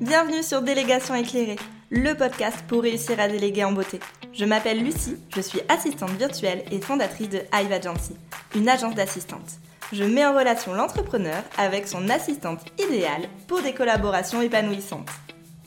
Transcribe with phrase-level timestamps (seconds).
[0.00, 4.00] Bienvenue sur Délégation éclairée, le podcast pour réussir à déléguer en beauté.
[4.32, 8.16] Je m'appelle Lucie, je suis assistante virtuelle et fondatrice de Hive Agency,
[8.56, 9.60] une agence d'assistante.
[9.92, 15.08] Je mets en relation l'entrepreneur avec son assistante idéale pour des collaborations épanouissantes.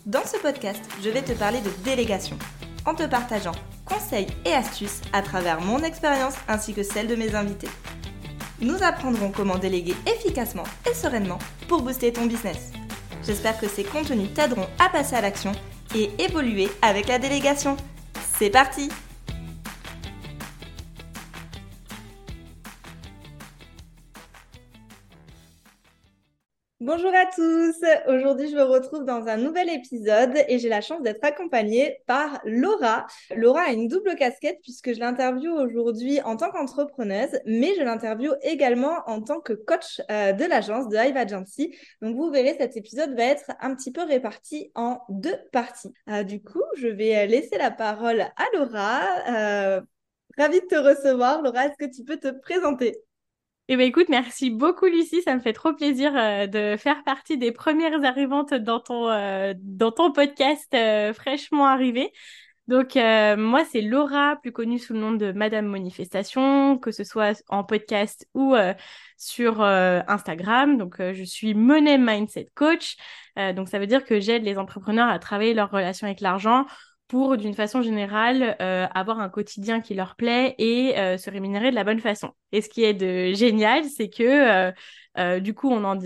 [0.05, 2.37] Dans ce podcast, je vais te parler de délégation,
[2.85, 3.55] en te partageant
[3.85, 7.69] conseils et astuces à travers mon expérience ainsi que celle de mes invités.
[8.59, 11.39] Nous apprendrons comment déléguer efficacement et sereinement
[11.69, 12.71] pour booster ton business.
[13.27, 15.51] J'espère que ces contenus t'aideront à passer à l'action
[15.93, 17.75] et évoluer avec la délégation.
[18.39, 18.89] C'est parti
[26.87, 27.75] Bonjour à tous,
[28.07, 32.39] aujourd'hui je me retrouve dans un nouvel épisode et j'ai la chance d'être accompagnée par
[32.45, 33.05] Laura.
[33.35, 38.37] Laura a une double casquette puisque je l'interviewe aujourd'hui en tant qu'entrepreneuse, mais je l'interviewe
[38.41, 41.75] également en tant que coach euh, de l'agence de Hive Agency.
[42.01, 45.93] Donc vous verrez, cet épisode va être un petit peu réparti en deux parties.
[46.09, 49.01] Euh, du coup, je vais laisser la parole à Laura.
[49.29, 49.81] Euh,
[50.37, 51.41] ravie de te recevoir.
[51.41, 52.95] Laura, est-ce que tu peux te présenter?
[53.69, 55.21] Eh bien, écoute, merci beaucoup, Lucie.
[55.23, 59.53] Ça me fait trop plaisir euh, de faire partie des premières arrivantes dans ton, euh,
[59.57, 62.13] dans ton podcast euh, fraîchement arrivé.
[62.67, 67.41] Donc, moi, c'est Laura, plus connue sous le nom de Madame Manifestation, que ce soit
[67.47, 68.55] en podcast ou
[69.15, 70.77] sur Instagram.
[70.77, 72.97] Donc, je suis Money Mindset Coach.
[73.55, 76.65] donc, ça veut dire que j'aide les entrepreneurs à travailler leur relation avec l'argent
[77.07, 81.69] pour, d'une façon générale, euh, avoir un quotidien qui leur plaît et euh, se rémunérer
[81.69, 82.31] de la bonne façon.
[82.51, 84.71] Et ce qui est de génial, c'est que
[85.17, 85.97] euh, du coup, on en,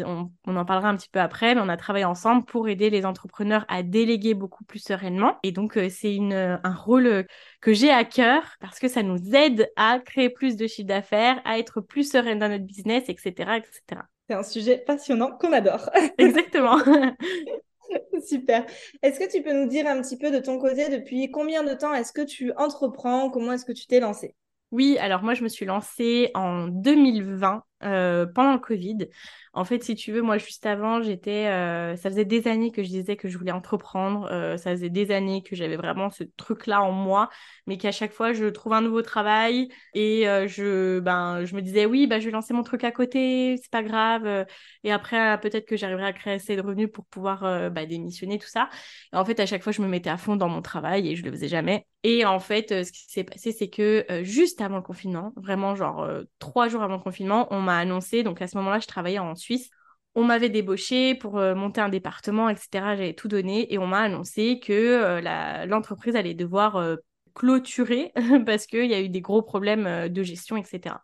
[0.45, 3.05] on, en parlera un petit peu après, mais on a travaillé ensemble pour aider les
[3.05, 5.37] entrepreneurs à déléguer beaucoup plus sereinement.
[5.43, 7.25] Et donc, c'est un rôle
[7.59, 11.41] que j'ai à cœur parce que ça nous aide à créer plus de chiffre d'affaires,
[11.43, 14.01] à être plus sereine dans notre business, etc., etc.
[14.29, 15.89] C'est un sujet passionnant qu'on adore.
[16.17, 16.77] Exactement.
[18.25, 18.65] Super.
[19.01, 21.73] Est-ce que tu peux nous dire un petit peu de ton côté, depuis combien de
[21.73, 23.29] temps est-ce que tu entreprends?
[23.29, 24.35] Comment est-ce que tu t'es lancé
[24.71, 29.07] Oui, alors moi, je me suis lancée en 2020 euh, pendant le Covid.
[29.53, 31.47] En fait, si tu veux, moi, juste avant, j'étais.
[31.47, 34.29] Euh, ça faisait des années que je disais que je voulais entreprendre.
[34.31, 37.29] Euh, ça faisait des années que j'avais vraiment ce truc-là en moi,
[37.67, 41.85] mais qu'à chaque fois, je trouve un nouveau travail et je, ben, je me disais,
[41.85, 44.45] oui, ben, je vais lancer mon truc à côté, c'est pas grave.
[44.83, 48.47] et après, peut-être que j'arriverai à créer assez de revenus pour pouvoir bah, démissionner, tout
[48.47, 48.69] ça.
[49.13, 51.15] Et en fait, à chaque fois, je me mettais à fond dans mon travail et
[51.15, 51.85] je le faisais jamais.
[52.03, 56.07] Et en fait, ce qui s'est passé, c'est que juste avant le confinement, vraiment, genre
[56.39, 59.35] trois jours avant le confinement, on m'a annoncé, donc à ce moment-là, je travaillais en
[59.35, 59.69] Suisse.
[60.13, 62.95] On m'avait débauché pour euh, monter un département, etc.
[62.95, 66.97] J'avais tout donné et on m'a annoncé que euh, l'entreprise allait devoir euh,
[67.33, 68.11] clôturer
[68.45, 70.95] parce qu'il y a eu des gros problèmes de gestion, etc.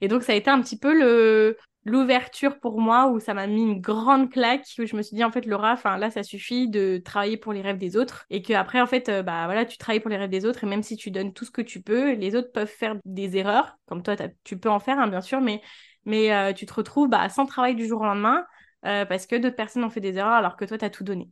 [0.00, 1.54] Et donc, ça a été un petit peu
[1.86, 5.24] l'ouverture pour moi où ça m'a mis une grande claque où je me suis dit
[5.24, 8.54] en fait Laura là ça suffit de travailler pour les rêves des autres et que
[8.54, 10.96] après en fait bah voilà tu travailles pour les rêves des autres et même si
[10.96, 14.16] tu donnes tout ce que tu peux les autres peuvent faire des erreurs comme toi
[14.44, 15.60] tu peux en faire hein, bien sûr mais
[16.04, 18.44] mais euh, tu te retrouves bah, sans travail du jour au lendemain
[18.86, 21.04] euh, parce que d'autres personnes ont fait des erreurs alors que toi, tu as tout
[21.04, 21.30] donné.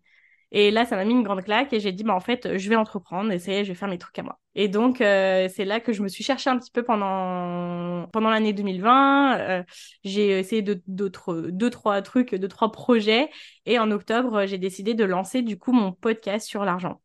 [0.54, 2.68] Et là, ça m'a mis une grande claque et j'ai dit, bah, en fait, je
[2.68, 4.38] vais entreprendre et je vais faire mes trucs à moi.
[4.54, 8.28] Et donc, euh, c'est là que je me suis cherchée un petit peu pendant, pendant
[8.28, 9.64] l'année 2020.
[10.04, 13.30] j'ai essayé d'autres, deux, trois trucs, deux, trois projets.
[13.64, 17.00] Et en octobre, j'ai décidé de lancer, du coup, mon podcast sur l'argent.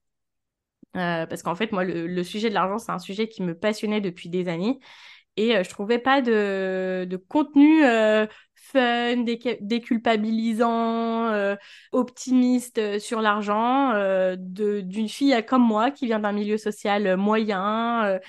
[0.94, 4.28] parce qu'en fait, moi, le sujet de l'argent, c'est un sujet qui me passionnait depuis
[4.28, 4.80] des années
[5.38, 8.26] et euh, je trouvais pas de, contenu euh,
[8.56, 9.24] fun,
[9.62, 11.56] déculpabilisant, euh,
[11.92, 13.94] optimiste sur l'argent
[14.38, 18.20] d'une fille comme moi qui vient d'un milieu social moyen.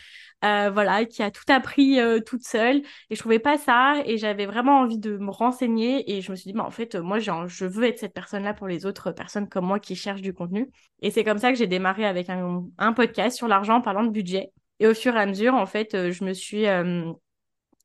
[0.42, 2.82] voilà, qui a tout appris toute seule.
[3.10, 3.96] Et je trouvais pas ça.
[4.04, 6.12] Et j'avais vraiment envie de me renseigner.
[6.16, 8.68] Et je me suis dit, bah, en fait, moi, je veux être cette personne-là pour
[8.68, 10.70] les autres personnes comme moi qui cherchent du contenu.
[11.02, 14.04] Et c'est comme ça que j'ai démarré avec un, un podcast sur l'argent en parlant
[14.04, 14.52] de budget.
[14.80, 17.12] Et au fur et à mesure, en fait, euh, je me suis euh,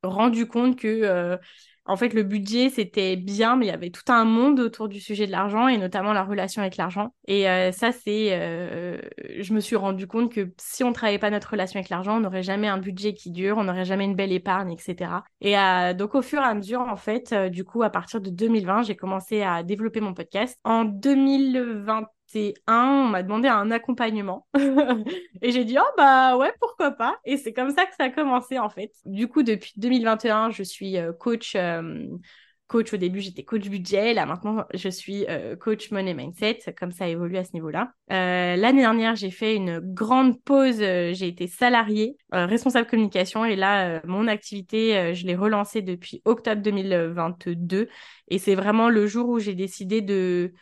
[0.04, 1.38] rendu compte que euh,
[1.85, 5.02] en fait, le budget, c'était bien, mais il y avait tout un monde autour du
[5.02, 7.14] sujet de l'argent et notamment la relation avec l'argent.
[7.28, 8.29] Et ça, c'est...
[9.41, 12.20] je me suis rendu compte que si on travaillait pas notre relation avec l'argent, on
[12.22, 15.26] n'aurait jamais un budget qui dure, on n'aurait jamais une belle épargne, etc.
[15.41, 15.56] Et
[15.96, 18.96] donc, au fur et à mesure, en fait, du coup, à partir de 2020, j'ai
[18.96, 20.58] commencé à développer mon podcast.
[20.64, 22.08] En 2020,
[22.68, 24.47] un, on m'a demandé un accompagnement.
[25.41, 27.18] et j'ai dit, oh bah ouais, pourquoi pas.
[27.26, 28.91] Et c'est comme ça que ça a commencé en fait.
[29.06, 31.56] Du coup, depuis 2021, je suis euh, coach.
[31.56, 32.08] Euh,
[32.68, 34.14] coach au début, j'étais coach budget.
[34.14, 36.59] Là, maintenant, je suis euh, coach money mindset.
[36.76, 37.94] Comme ça évolue à ce niveau-là.
[38.09, 40.79] L'année dernière, j'ai fait une grande pause.
[40.79, 43.46] j'ai été salariée, responsable communication.
[43.46, 47.90] Et là, mon activité, je l'ai relancée depuis octobre 2022.
[48.29, 50.53] Et c'est vraiment le jour où j'ai décidé de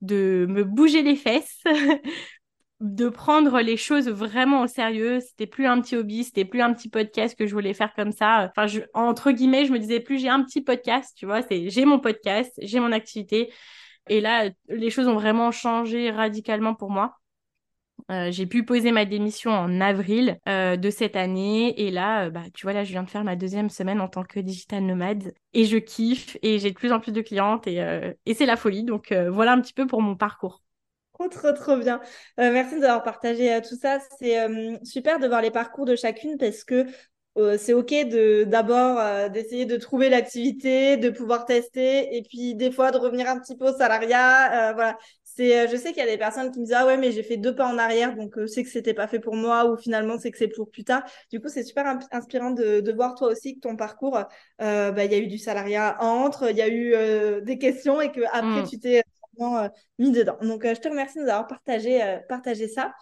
[0.00, 1.62] de me bouger les fesses,
[2.80, 5.20] de prendre les choses vraiment au sérieux.
[5.20, 8.12] C'était plus un petit hobby, c'était plus un petit podcast que je voulais faire comme
[8.12, 8.50] ça.
[8.56, 11.84] Enfin, entre guillemets, je me disais plus j'ai un petit podcast, tu vois, c'est j'ai
[11.84, 13.52] mon podcast, j'ai mon activité.
[14.08, 17.14] Et là, les choses ont vraiment changé radicalement pour moi.
[18.10, 22.30] Euh, j'ai pu poser ma démission en avril euh, de cette année et là, euh,
[22.30, 24.82] bah, tu vois, là, je viens de faire ma deuxième semaine en tant que digital
[24.82, 27.78] nomade et je kiffe et j'ai de plus en plus de clientes et,
[28.34, 28.84] c'est la folie.
[28.84, 30.62] Donc voilà un petit peu pour mon parcours.
[31.12, 32.00] Trop, trop, trop bien.
[32.36, 33.98] merci d'avoir partagé tout ça.
[34.18, 34.36] C'est
[34.84, 36.86] super de voir les parcours de chacune parce que
[37.56, 42.92] c'est OK de d'abord d'essayer de trouver l'activité, de pouvoir tester et puis des fois
[42.92, 44.72] de revenir un petit peu au salariat.
[44.74, 44.96] voilà,
[45.40, 47.22] euh, je sais qu'il y a des personnes qui me disent ah ouais mais j'ai
[47.22, 49.76] fait deux pas en arrière donc euh, c'est que c'était pas fait pour moi ou
[49.76, 51.02] finalement c'est que c'est pour plus tard.
[51.30, 54.18] Du coup c'est super inspirant de, voir toi aussi que ton parcours,
[54.60, 58.00] euh, bah, il y a eu du salariat entre, il y a eu des questions
[58.00, 58.68] et que après mm.
[58.68, 59.02] tu t'es
[59.98, 60.36] mis dedans.
[60.42, 62.92] Donc, je te remercie de nous avoir partagé, partagé ça.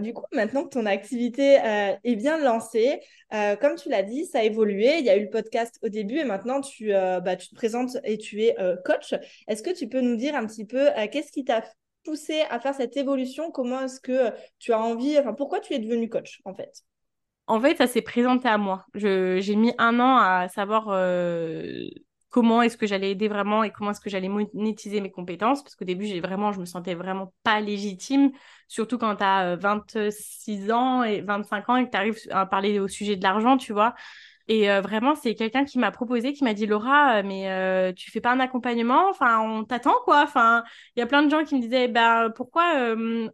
[0.00, 1.58] du coup, maintenant que ton activité
[2.04, 3.00] est bien lancée,
[3.30, 4.98] comme tu l'as dit, ça a évolué.
[4.98, 7.96] Il y a eu le podcast au début et maintenant tu, bah, tu te présentes
[8.04, 9.14] et tu es coach.
[9.48, 11.62] Est-ce que tu peux nous dire un petit peu qu'est-ce qui t'a
[12.04, 13.50] poussé à faire cette évolution?
[13.50, 16.82] Comment est-ce que tu as envie, enfin, pourquoi tu es devenu coach en fait?
[17.48, 18.84] En fait, ça s'est présenté à moi.
[18.94, 21.86] J'ai mis un an à savoir euh,
[22.36, 25.62] comment est-ce que j'allais aider vraiment et comment est-ce que j'allais monétiser mes compétences.
[25.62, 28.30] Parce qu'au début, vraiment, je me sentais vraiment pas légitime,
[28.68, 32.78] surtout quand tu as 26 ans et 25 ans et que tu arrives à parler
[32.78, 33.94] au sujet de l'argent, tu vois.
[34.48, 37.94] Et euh, vraiment, c'est quelqu'un qui m'a proposé, qui m'a dit Laura, euh, mais euh,
[37.94, 39.08] tu fais pas un accompagnement?
[39.08, 40.62] Enfin, on t'attend quoi Enfin,
[40.94, 42.64] il y a plein de gens qui me disaient ben pourquoi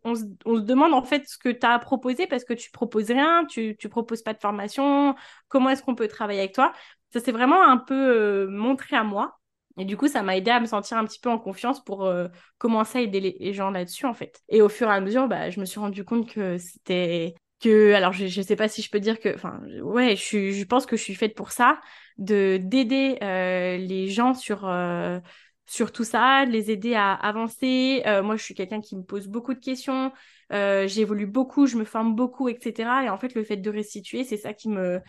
[0.04, 2.70] on se, on, se, demande en fait ce que tu as proposé parce que tu
[2.70, 5.16] proposes rien, tu tu proposes pas de formation.
[5.49, 6.72] Comment est-ce qu'on peut travailler avec toi?
[7.12, 9.38] Ça s'est vraiment un peu montré à moi.
[9.79, 12.11] Et du coup, ça m'a aidé à me sentir un petit peu en confiance pour
[12.59, 14.43] commencer à aider les, gens là-dessus, en fait.
[14.49, 17.94] Et au fur et à mesure, bah, je me suis rendu compte que c'était que
[17.94, 20.85] alors je, je sais pas si je peux dire que enfin ouais je je pense
[20.85, 21.81] que je suis faite pour ça
[22.19, 25.20] de d'aider euh, les gens sur euh,
[25.67, 29.05] sur tout ça de les aider à avancer euh, moi je suis quelqu'un qui me
[29.05, 30.12] pose beaucoup de questions
[30.50, 34.37] j'évolue beaucoup je me forme beaucoup etc et en fait le fait de restituer c'est
[34.37, 35.00] ça qui me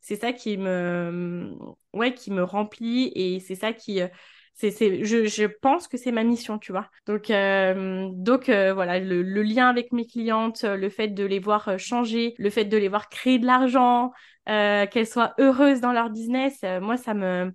[0.00, 1.54] c'est ça qui me
[1.92, 4.00] ouais qui me remplit et c'est ça qui
[4.68, 6.90] c'est, je, je, pense que c'est ma mission, tu vois.
[7.06, 11.68] Donc, euh, donc euh, voilà, le, lien avec mes clientes, le fait de les voir
[11.68, 14.12] euh, changer, le fait de les voir créer de l'argent,
[14.46, 17.52] qu'elles soient heureuses dans leur business, moi, ça me...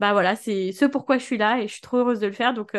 [0.00, 2.32] Bah voilà, c'est ce pourquoi je suis là et je suis trop heureuse de le
[2.32, 2.54] faire.
[2.54, 2.70] Donc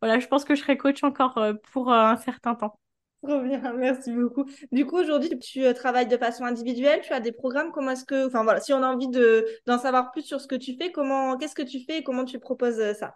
[0.00, 1.38] voilà, je pense que je serai coach encore
[1.72, 2.76] pour un certain temps.
[3.24, 4.44] Trop bien, merci beaucoup.
[4.70, 8.04] Du coup, aujourd'hui, tu euh, travailles de façon individuelle, tu as des programmes, comment est-ce
[8.04, 10.76] que, enfin voilà, si on a envie de, d'en savoir plus sur ce que tu
[10.76, 13.14] fais, comment, qu'est-ce que tu fais et comment tu proposes euh, ça?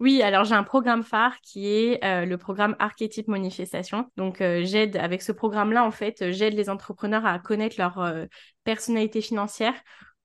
[0.00, 4.10] Oui, alors j'ai un programme phare qui est euh, le programme Archétype Manifestation.
[4.16, 8.02] Donc j'aide avec ce programme-là, en fait, j'aide les entrepreneurs à connaître leur
[8.64, 9.74] personnalité financière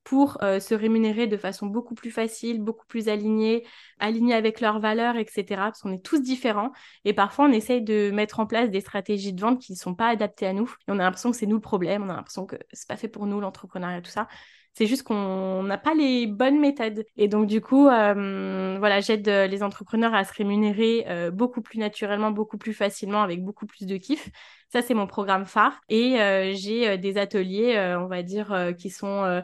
[0.06, 3.66] pour euh, se rémunérer de façon beaucoup plus facile, beaucoup plus alignée,
[4.00, 5.44] alignée avec leurs valeurs, etc.
[5.58, 6.72] Parce qu'on est tous différents
[7.06, 9.96] et parfois on essaye de mettre en place des stratégies de vente qui ne sont
[9.96, 10.70] pas adaptées à nous.
[10.88, 12.98] Et on a l'impression que c'est nous le problème, on a l'impression que c'est pas
[12.98, 14.28] fait pour nous l'entrepreneuriat, tout ça.
[14.74, 17.06] C'est juste qu'on n'a pas les bonnes méthodes.
[17.16, 21.80] Et donc, du coup, euh, voilà, j'aide les entrepreneurs à se rémunérer euh, beaucoup plus
[21.80, 24.30] naturellement, beaucoup plus facilement, avec beaucoup plus de kiff.
[24.68, 25.80] Ça, c'est mon programme phare.
[25.88, 26.18] Et
[26.56, 29.42] j'ai des ateliers, on va dire, qui sont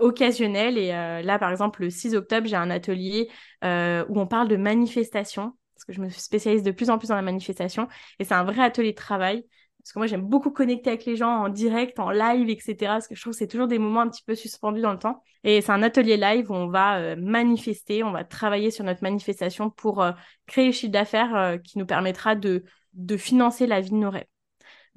[0.00, 0.78] occasionnel.
[0.78, 3.28] Et euh, là, par exemple, le 6 octobre, j'ai un atelier
[3.64, 7.08] euh, où on parle de manifestation, parce que je me spécialise de plus en plus
[7.08, 7.88] dans la manifestation.
[8.18, 9.44] Et c'est un vrai atelier de travail.
[9.78, 12.76] Parce que moi, j'aime beaucoup connecter avec les gens en direct, en live, etc.
[12.80, 14.98] Parce que je trouve que c'est toujours des moments un petit peu suspendus dans le
[14.98, 15.22] temps.
[15.44, 19.02] Et c'est un atelier live où on va euh, manifester, on va travailler sur notre
[19.02, 20.04] manifestation pour
[20.46, 24.26] créer le chiffre d'affaires qui nous permettra de, de financer la vie de nos rêves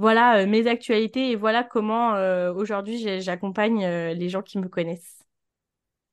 [0.02, 4.68] voilà euh, mes actualités et voilà comment euh, aujourd'hui j'accompagne euh, les gens qui me
[4.68, 5.20] connaissent.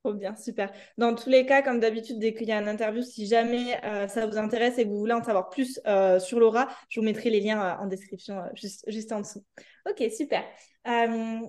[0.04, 0.70] Trop bien, super.
[0.98, 4.26] Dans tous les cas, comme d'habitude, dès qu'il y a une interview, si jamais ça
[4.26, 5.80] vous intéresse et que vous voulez en savoir plus
[6.20, 9.44] sur Laura, je vous mettrai les liens en description juste, juste en dessous.
[9.90, 10.44] Ok, super.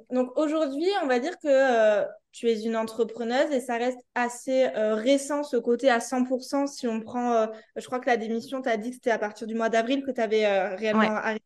[0.09, 5.43] donc aujourd'hui, on va dire que tu es une entrepreneuse et ça reste assez récent
[5.43, 8.89] ce côté à 100% si on prend, je crois que la démission, tu as dit
[8.89, 11.45] que c'était à partir du mois d'avril que tu avais réellement arrêté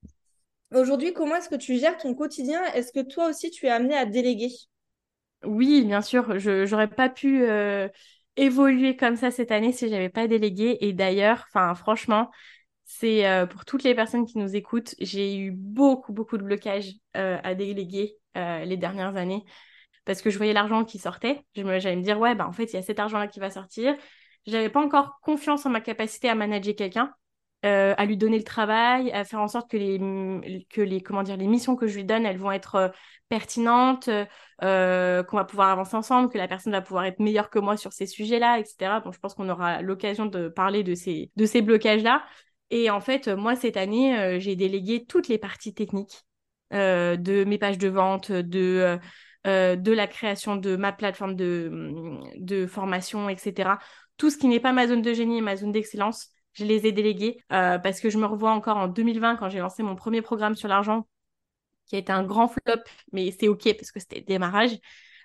[0.73, 2.63] Aujourd'hui, comment est-ce que tu gères ton quotidien?
[2.73, 4.49] Est-ce que toi aussi, tu es amené à déléguer?
[5.43, 6.39] Oui, bien sûr.
[6.39, 7.87] Je n'aurais pas pu euh,
[8.37, 10.77] évoluer comme ça cette année si j'avais pas délégué.
[10.81, 12.31] Et d'ailleurs, franchement,
[12.85, 16.93] c'est euh, pour toutes les personnes qui nous écoutent, j'ai eu beaucoup, beaucoup de blocages
[17.17, 19.43] euh, à déléguer les dernières années
[20.05, 21.45] parce que je voyais l'argent qui sortait.
[21.55, 23.95] J'allais me dire, ouais, bah, en fait, il y a cet argent-là qui va sortir.
[24.47, 27.13] J'avais pas encore confiance en ma capacité à manager quelqu'un.
[27.63, 31.37] À lui donner le travail, à faire en sorte que les, que les, comment dire,
[31.37, 32.91] les missions que je lui donne, elles vont être
[33.29, 34.09] pertinentes,
[34.59, 37.93] qu'on va pouvoir avancer ensemble, que la personne va pouvoir être meilleure que moi sur
[37.93, 39.01] ces sujets-là, etc.
[39.03, 42.23] Donc, je pense qu'on aura l'occasion de parler de ces, de ces blocages-là.
[42.69, 46.25] Et en fait, moi, cette année, j'ai délégué toutes les parties techniques
[46.71, 48.99] de mes pages de vente, de
[49.45, 51.69] euh, de la création de ma plateforme de,
[52.37, 53.77] de formation, etc.
[54.15, 56.85] Tout ce qui n'est pas ma zone de génie et ma zone d'excellence, je les
[56.87, 59.95] ai délégués euh, parce que je me revois encore en 2020 quand j'ai lancé mon
[59.95, 61.07] premier programme sur l'argent,
[61.87, 62.81] qui a été un grand flop,
[63.11, 64.77] mais c'est OK parce que c'était démarrage.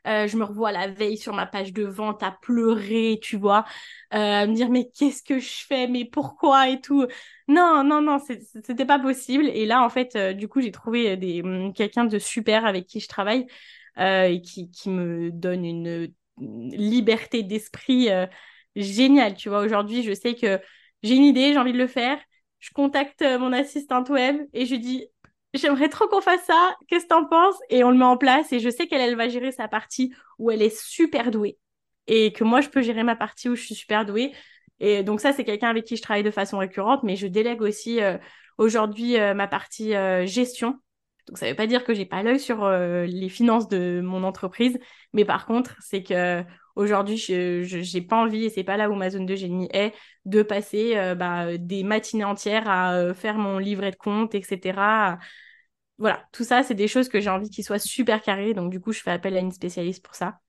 [0.06, 3.64] Euh, je me revois la veille sur ma page de vente à pleurer, tu vois,
[4.10, 7.06] à me dire mais qu'est-ce que je fais, mais pourquoi et tout?
[7.48, 9.48] Non, non, non, c'était pas possible.
[9.48, 11.42] Et là, en fait, du coup, j'ai trouvé des,
[11.74, 13.46] quelqu'un de super avec qui je travaille
[13.98, 18.26] euh, et qui, me donne une liberté d'esprit euh,
[18.76, 19.34] géniale.
[19.34, 20.60] Tu vois, aujourd'hui, je sais que
[21.02, 22.18] j'ai une idée, j'ai envie de le faire.
[22.58, 25.06] Je contacte euh, mon assistante web et je dis
[25.54, 27.56] j'aimerais trop qu'on fasse ça, qu'est-ce que t'en penses?
[27.70, 30.12] Et on le met en place et je sais qu'elle elle va gérer sa partie
[30.38, 31.58] où elle est super douée
[32.06, 34.32] et que moi je peux gérer ma partie où je suis super douée.
[34.80, 37.62] Et donc ça c'est quelqu'un avec qui je travaille de façon récurrente, mais je délègue
[37.62, 38.00] aussi
[38.58, 39.92] aujourd'hui ma partie
[40.26, 40.78] gestion
[41.28, 44.00] donc ça ne veut pas dire que j'ai pas l'œil sur euh, les finances de
[44.02, 44.78] mon entreprise,
[45.12, 46.42] mais par contre, c'est que
[46.74, 49.94] aujourd'hui, je n'ai pas envie, et c'est pas là où ma zone de génie est,
[50.24, 55.18] de passer euh, bah, des matinées entières à euh, faire mon livret de compte, etc.
[55.98, 58.80] Voilà, tout ça, c'est des choses que j'ai envie qu'ils soient super carrés, donc du
[58.80, 60.40] coup, je fais appel à une spécialiste pour ça.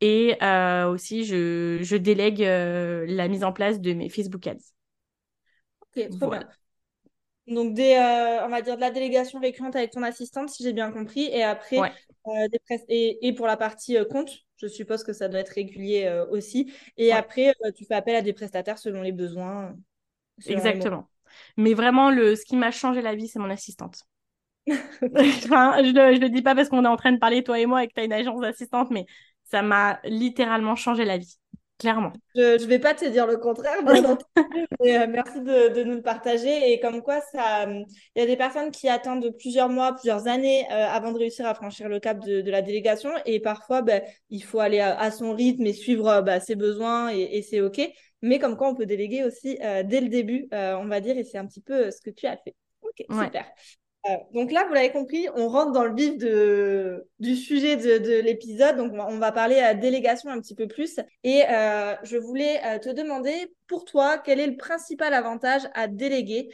[0.00, 0.36] Et
[0.86, 4.72] aussi, je, je délègue la mise en place de mes Facebook Ads.
[5.80, 6.48] Ok, trop bien.
[7.48, 10.72] Donc, des, euh, on va dire de la délégation récurrente avec ton assistante, si j'ai
[10.72, 11.24] bien compris.
[11.32, 15.28] Et après, euh, des et, et, pour la partie euh, compte, je suppose que ça
[15.28, 16.72] doit être régulier aussi.
[16.96, 19.74] Et après, tu fais appel à des prestataires selon les besoins.
[20.46, 21.08] Exactement.
[21.56, 24.02] Mais vraiment, le, ce qui m'a changé la vie, c'est mon assistante.
[24.66, 27.66] enfin, je ne le dis pas parce qu'on est en train de parler, toi et
[27.66, 29.06] moi, et que tu as une agence d'assistante, mais
[29.44, 31.38] ça m'a littéralement changé la vie
[31.78, 32.12] clairement.
[32.34, 35.94] Je ne vais pas te dire le contraire, bien entendu, mais euh, merci de, nous
[35.94, 36.72] le partager.
[36.72, 40.66] Et comme quoi, ça, il y a des personnes qui attendent plusieurs mois, plusieurs années
[40.70, 43.10] euh, avant de réussir à franchir le cap de, la délégation.
[43.26, 47.42] Et parfois, ben, il faut aller à, son rythme et suivre ben, ses besoins et,
[47.42, 47.80] c'est OK.
[48.20, 51.24] Mais comme quoi, on peut déléguer aussi euh, dès le début, on va dire, et
[51.24, 52.54] c'est un petit peu ce que tu as fait.
[52.82, 53.46] Ok, super.
[54.06, 56.16] Euh, donc là, vous l'avez compris, on rentre dans le vif
[57.18, 58.76] du sujet de, l'épisode.
[58.76, 61.00] Donc on va, parler à délégation un petit peu plus.
[61.24, 65.88] Et euh, je voulais euh, te demander, pour toi, quel est le principal avantage à
[65.88, 66.48] déléguer?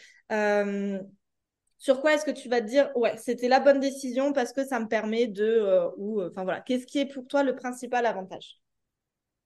[1.79, 4.65] Sur quoi est-ce que tu vas te dire, ouais, c'était la bonne décision parce que
[4.65, 5.91] ça me permet de...
[5.99, 8.64] ou, enfin voilà, qu'est-ce qui est pour toi le principal avantage?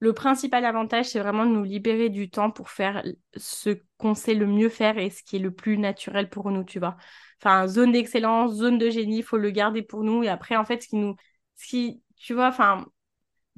[0.01, 3.03] Le principal avantage, c'est vraiment de nous libérer du temps pour faire
[3.37, 6.65] ce qu'on sait le mieux faire et ce qui est le plus naturel pour nous,
[6.65, 6.97] tu vois
[7.41, 10.23] enfin, zone d'excellence, zone de génie, il faut le garder pour nous.
[10.23, 11.17] Et après, en fait, ce qui nous,
[11.57, 12.87] ce tu vois, enfin,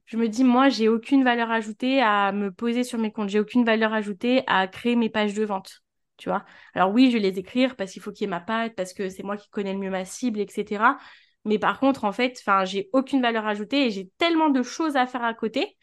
[0.07, 3.31] je me dis, moi, j'ai aucune valeur ajoutée à me poser sur mes comptes.
[3.31, 5.83] J'ai aucune valeur ajoutée à créer mes pages de vente.
[6.17, 6.45] Tu vois.
[6.75, 8.93] Alors oui, je vais les écrire parce qu'il faut qu'il y ait ma patte, parce
[8.93, 10.99] que c'est moi qui connais le mieux ma cible, etc.
[11.47, 15.07] Mais par contre, en fait, j'ai aucune valeur ajoutée et j'ai tellement de choses à
[15.07, 15.79] faire à côté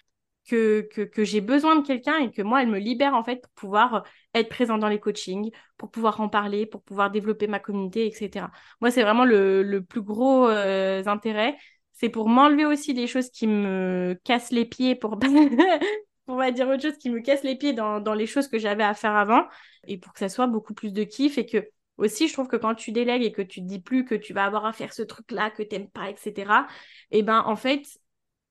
[0.48, 3.52] que, que, j'ai besoin de quelqu'un et que moi, elle me libère en fait pour
[3.52, 8.08] pouvoir être présent dans les coachings, pour pouvoir en parler, pour pouvoir développer ma communauté,
[8.08, 8.48] etc.
[8.82, 11.58] Moi, c'est vraiment le, le, plus gros euh, intérêt.
[11.94, 15.20] C'est pour m'enlever aussi des choses qui me cassent les pieds, pour,
[16.28, 18.60] on va dire autre chose, qui me casse les pieds dans, dans les choses que
[18.60, 19.44] j'avais à faire avant
[19.88, 22.58] et pour que ça soit beaucoup plus de kiff et que aussi, je trouve que
[22.58, 24.94] quand tu délègues et que tu te dis plus que tu vas avoir à faire
[24.94, 26.68] ce truc-là que t'aimes pas, etc.,
[27.10, 27.82] et ben, en fait,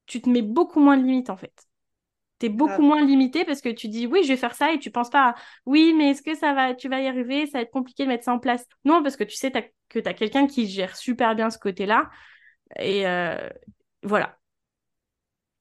[0.06, 1.52] tu te mets beaucoup moins de limites, en fait
[2.38, 4.78] tu es beaucoup moins limité parce que tu dis oui, je vais faire ça et
[4.78, 7.62] tu penses pas oui, mais est-ce que ça va, tu vas y arriver, ça va
[7.62, 8.66] être compliqué de mettre ça en place?
[8.84, 9.50] Non, parce que tu sais
[9.88, 12.10] que tu as quelqu'un qui gère super bien ce côté-là.
[12.78, 13.48] Et euh,
[14.02, 14.38] voilà.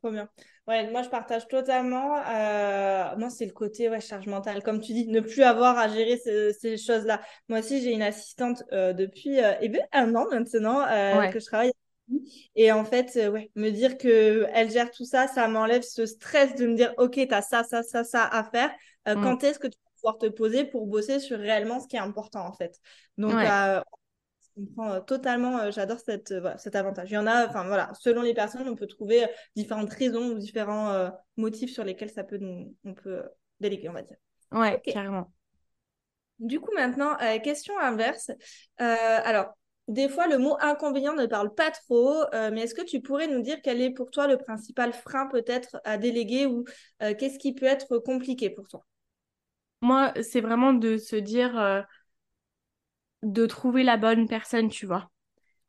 [0.01, 0.29] Trop bien.
[0.67, 2.17] Ouais, moi je partage totalement.
[2.27, 4.63] Euh, moi, c'est le côté ouais, charge mentale.
[4.63, 7.21] Comme tu dis, ne plus avoir à gérer ces choses-là.
[7.49, 10.83] Moi aussi, j'ai une assistante euh, depuis eh ben, un an maintenant
[11.31, 11.71] que je travaille
[12.55, 16.05] et en fait, euh, ouais, me dire que elle gère tout ça, ça m'enlève ce
[16.05, 18.71] stress de me dire, OK, tu as ça, ça, ça, ça à faire.
[19.07, 19.23] Euh, mm.
[19.23, 21.99] Quand est-ce que tu vas pouvoir te poser pour bosser sur réellement ce qui est
[21.99, 22.79] important, en fait?
[23.17, 23.81] Donc, euh,
[24.41, 27.11] je comprends totalement, j'adore cette, cet avantage.
[27.11, 30.35] Il y en a, enfin voilà, selon les personnes, on peut trouver différentes raisons ou
[30.35, 33.23] différents motifs sur lesquels ça peut nous, on peut
[33.59, 34.17] déléguer, on va dire.
[34.51, 35.31] Ouais, carrément.
[36.39, 38.31] Du coup, maintenant, question inverse.
[38.77, 39.55] alors,
[39.87, 43.27] des fois, le mot inconvénient ne parle pas trop, euh, mais est-ce que tu pourrais
[43.27, 46.65] nous dire quel est pour toi le principal frein peut-être à déléguer ou
[47.03, 48.83] euh, qu'est-ce qui peut être compliqué pour toi?
[49.81, 51.81] Moi, c'est vraiment de se dire, euh,
[53.21, 55.11] de trouver la bonne personne, tu vois.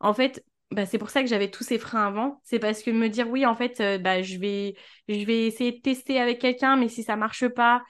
[0.00, 2.40] En fait, bah, c'est pour ça que j'avais tous ces freins avant.
[2.44, 4.76] C'est parce que me dire, oui, en fait, bah, je vais,
[5.08, 7.82] je vais essayer de tester avec quelqu'un, mais si ça marche pas,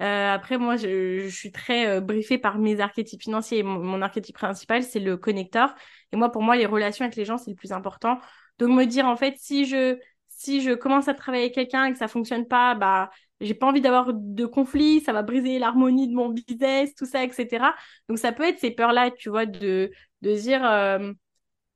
[0.00, 3.62] euh, après, moi, je, suis très euh, briefée par mes archétypes financiers.
[3.62, 5.74] Mon, archétype principal, c'est le connecteur.
[6.12, 8.18] Et moi, pour moi, les relations avec les gens, c'est le plus important.
[8.58, 11.92] Donc, me dire, en fait, si je, si je commence à travailler avec quelqu'un et
[11.92, 16.08] que ça fonctionne pas, bah, j'ai pas envie d'avoir de conflit, ça va briser l'harmonie
[16.08, 17.74] de mon business, tout ça, etc.
[18.08, 19.90] Donc, ça peut être ces peurs-là, tu vois, de,
[20.22, 21.12] de dire, euh,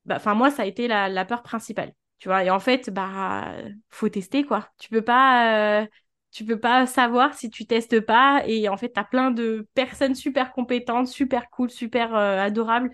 [0.07, 1.93] bah, enfin, moi, ça a été la, peur principale.
[2.21, 3.55] Tu vois, et en fait, bah,
[3.91, 4.71] faut tester, quoi.
[4.79, 5.87] Tu peux pas,
[6.35, 8.43] tu peux pas savoir si tu testes pas.
[8.47, 12.93] Et en fait, tu as plein de personnes super compétentes, super cool, super euh, adorables.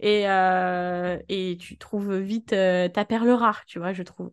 [0.00, 4.32] Et, euh, et tu trouves vite euh, ta perle rare, tu vois, je trouve.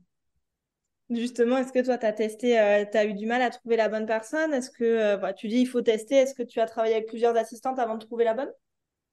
[1.10, 2.50] Justement, est-ce que toi, tu as testé,
[2.92, 4.54] tu as eu du mal à trouver la bonne personne?
[4.54, 7.36] Est-ce que bah, tu dis il faut tester Est-ce que tu as travaillé avec plusieurs
[7.38, 8.52] assistantes avant de trouver la bonne?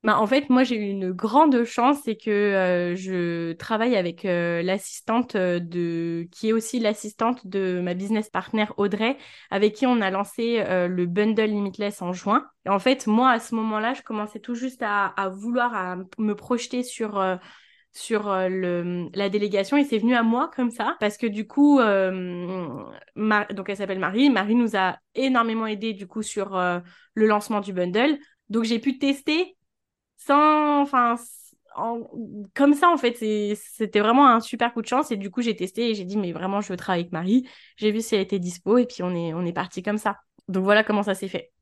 [0.02, 4.25] Bah, en fait, moi, j'ai eu une grande chance, c'est que euh, je travaille avec
[4.25, 6.26] euh, l'assistante euh, de...
[6.33, 9.19] qui est aussi l'assistante de ma business partner Audrey,
[9.50, 12.47] avec qui on a lancé le bundle Limitless en juin.
[12.64, 16.33] Et en fait, moi, à ce moment-là, je commençais tout juste à, vouloir à me
[16.35, 17.23] projeter sur...
[17.92, 19.76] sur le, la délégation.
[19.76, 24.30] Et c'est venu à moi comme ça parce que du coup donc elle s'appelle Marie.
[24.30, 26.57] Marie nous a énormément aidé du coup sur
[27.14, 28.16] le lancement du bundle.
[28.49, 29.57] Donc j'ai pu tester
[30.27, 31.17] sans, enfin,
[31.77, 32.03] en-
[32.55, 33.15] comme ça en fait,
[33.57, 36.17] c'était vraiment un super coup de chance et du coup j'ai testé et j'ai dit
[36.19, 37.49] mais vraiment je veux travailler avec Marie.
[37.77, 40.19] J'ai vu si elle était dispo et puis on est on est parti comme ça.
[40.49, 41.53] Donc voilà comment ça s'est fait.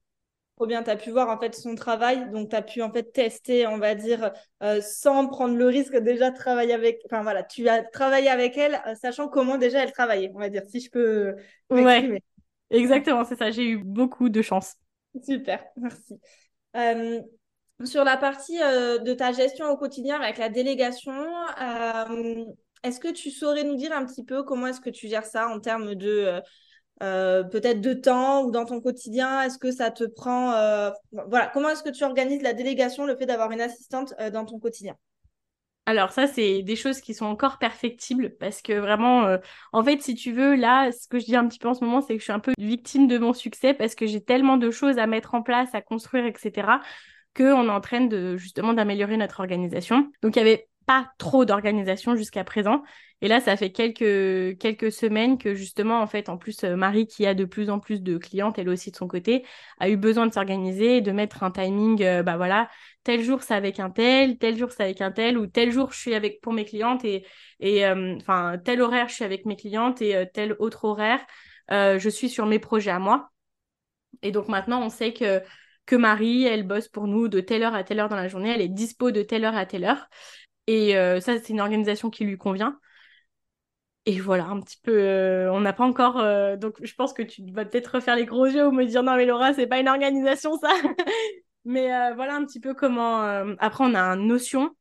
[0.57, 2.93] Trop bien, tu as pu voir en fait son travail, donc tu as pu en
[2.93, 4.33] fait tester, on va dire,
[4.65, 8.57] euh, sans prendre le risque déjà de travailler avec, enfin voilà, tu as travaillé avec
[8.59, 11.37] elle, euh, sachant comment déjà elle travaillait, on va dire, si je peux
[11.71, 12.23] Ouais,
[12.71, 13.51] exactement, c'est ça.
[13.51, 14.75] J'ai eu beaucoup de chance.
[15.23, 16.21] Super, merci.
[16.77, 17.23] Euh,
[17.85, 22.45] sur la partie euh, de ta gestion au quotidien avec la délégation, euh,
[22.83, 25.49] est-ce que tu saurais nous dire un petit peu comment est-ce que tu gères ça
[25.49, 26.41] en termes de
[27.03, 29.43] euh, peut-être de temps ou dans ton quotidien?
[29.43, 30.51] Est-ce que ça te prend
[31.13, 34.59] voilà, comment est-ce que tu organises la délégation, le fait d'avoir une assistante dans ton
[34.59, 34.97] quotidien?
[35.87, 39.39] Alors ça, c'est des choses qui sont encore perfectibles parce que vraiment,
[39.73, 41.83] en fait, si tu veux, là, ce que je dis un petit peu en ce
[41.83, 44.59] moment, c'est que je suis un peu victime de mon succès parce que j'ai tellement
[44.59, 46.81] de choses à mettre en place, à construire, etc.,
[47.37, 50.11] qu'on est en train de justement d'améliorer notre organisation.
[50.23, 52.83] Donc il y avait pas trop d'organisation jusqu'à présent.
[53.21, 57.07] Et là, ça fait quelques, quelques semaines que justement, en fait, en plus, euh, Marie,
[57.07, 59.45] qui a de plus en plus de clientes, elle aussi de son côté,
[59.81, 62.71] a eu besoin de s'organiser et de mettre un timing, euh, bah voilà,
[63.05, 65.93] tel jour c'est avec un tel, tel jour c'est avec un tel, ou tel jour
[65.93, 67.27] je suis avec pour mes clientes et,
[67.61, 71.21] et euh, enfin tel horaire je suis avec mes clientes et euh, tel autre horaire
[71.71, 73.31] je suis sur mes projets à moi.
[74.23, 75.43] Et donc maintenant on sait que
[75.89, 78.51] que Marie elle bosse pour nous de telle heure à telle heure dans la journée,
[78.51, 80.09] elle est dispo de telle heure à telle heure.
[80.67, 82.79] Et euh, ça c'est une organisation qui lui convient.
[84.07, 86.19] Et voilà, un petit peu, euh, on n'a pas encore.
[86.19, 89.03] euh, donc, je pense que tu vas peut-être refaire les gros yeux ou me dire
[89.03, 90.69] non, mais Laura, c'est pas une organisation, ça.
[91.65, 93.21] Mais voilà un petit peu comment.
[93.59, 94.75] Après, on a un Notion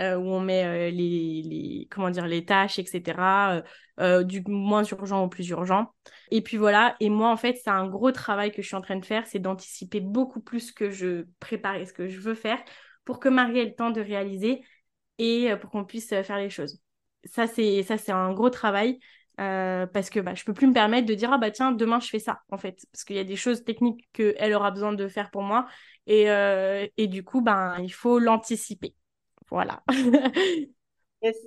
[0.00, 3.62] euh, où on met euh, les, comment dire, les tâches, etc.
[4.00, 5.92] euh, du moins urgent au plus urgent.
[6.30, 6.96] Et puis voilà.
[7.00, 9.26] Et moi, en fait, c'est un gros travail que je suis en train de faire,
[9.26, 12.58] c'est d'anticiper beaucoup plus ce que je prépare et ce que je veux faire
[13.04, 14.62] pour que Marie ait le temps de réaliser
[15.18, 16.80] et pour qu'on puisse faire les choses.
[17.24, 18.98] Ça, c'est un gros travail.
[19.36, 22.08] parce que bah, je peux plus me permettre de dire ah bah tiens demain je
[22.08, 25.08] fais ça en fait parce qu'il y a des choses techniques qu'elle aura besoin de
[25.08, 25.66] faire pour moi
[26.06, 26.26] et,
[26.96, 28.94] et du coup ben il faut l'anticiper
[29.50, 29.82] voilà.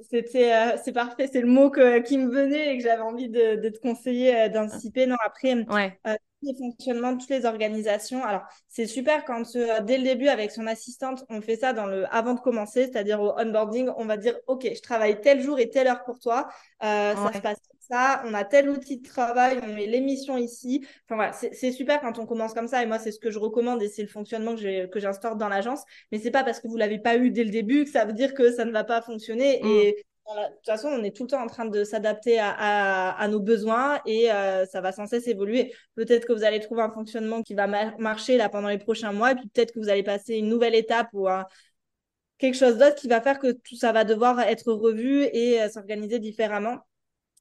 [0.10, 3.30] C'était, euh, c'est parfait, c'est le mot que- qui me venait et que j'avais envie
[3.30, 5.08] de, de te conseiller euh, d'anticiper.
[5.08, 6.00] Non, après, ouais.
[6.08, 8.23] euh, les fonctionnements de toutes les organisations.
[8.23, 11.86] Alors, c'est super quand euh, dès le début, avec son assistante, on fait ça dans
[11.86, 15.60] le avant de commencer, c'est-à-dire au onboarding, on va dire, OK, je travaille tel jour
[15.60, 16.47] et telle heure pour toi.
[16.84, 18.23] Euh, ça se passe comme ça.
[18.25, 20.86] On a tel outil de travail, on met l'émission ici.
[21.06, 22.84] Enfin voilà, c'est super quand on commence comme ça.
[22.84, 25.36] Et moi, c'est ce que je recommande et c'est le fonctionnement que j'ai- que j'instaure
[25.36, 25.84] dans l'agence.
[26.12, 28.13] Mais c'est pas parce que vous l'avez pas eu dès le début que ça veut
[28.13, 29.60] dire que ça ne va pas fonctionner.
[29.63, 29.67] Mm.
[29.67, 33.40] Et de toute façon, on est tout le temps en train de s'adapter à, nos
[33.40, 35.74] besoins et euh, ça va sans cesse évoluer.
[35.96, 39.12] Peut-être que vous allez trouver un fonctionnement qui va mar- marcher là pendant les prochains
[39.12, 41.28] mois et puis peut-être que vous allez passer une nouvelle étape ou
[42.38, 45.70] quelque chose d'autre qui va faire que tout ça va devoir être revu et euh,
[45.70, 46.80] s'organiser différemment.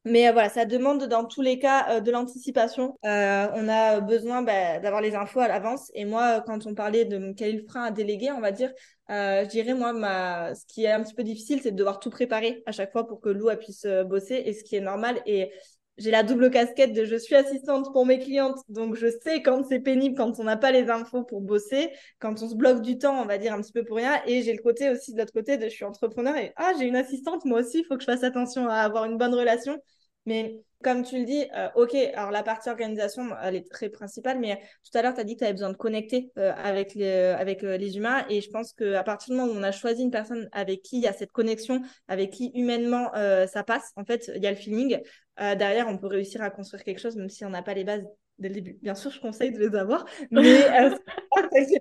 [0.04, 2.98] Mais euh, voilà, ça demande dans tous les cas de l'anticipation.
[3.04, 5.90] On a besoin bah, d'avoir les infos à l'avance.
[5.94, 8.72] Et moi, quand on parlait de quel est le frein à déléguer, on va dire,
[9.12, 12.10] euh, je dirais, moi, ce qui est un petit peu difficile, c'est de devoir tout
[12.10, 15.20] préparer à chaque fois pour que Lou puisse euh, bosser et ce qui est normal.
[15.26, 15.52] Et
[15.98, 19.64] j'ai la double casquette de je suis assistante pour mes clientes, donc je sais quand
[19.68, 22.96] c'est pénible, quand on n'a pas les infos pour bosser, quand on se bloque du
[22.96, 24.22] temps, on va dire un petit peu pour rien.
[24.26, 26.86] Et j'ai le côté aussi de l'autre côté de je suis entrepreneur et ah, j'ai
[26.86, 29.78] une assistante, moi aussi, il faut que je fasse attention à avoir une bonne relation.
[30.26, 34.38] Mais comme tu le dis, euh, ok, alors la partie organisation, elle est très principale,
[34.40, 36.94] mais tout à l'heure, tu as dit que tu avais besoin de connecter euh, avec,
[36.94, 38.24] les, euh, avec les humains.
[38.28, 40.96] Et je pense qu'à partir du moment où on a choisi une personne avec qui
[40.96, 43.10] il y a cette connexion, avec qui humainement
[43.46, 44.98] ça passe, en fait, il y a le feeling.
[45.38, 48.04] derrière, on peut réussir à construire quelque chose, même si on n'a pas les bases
[48.38, 48.78] dès le début.
[48.82, 50.64] Bien sûr, je conseille de les avoir, mais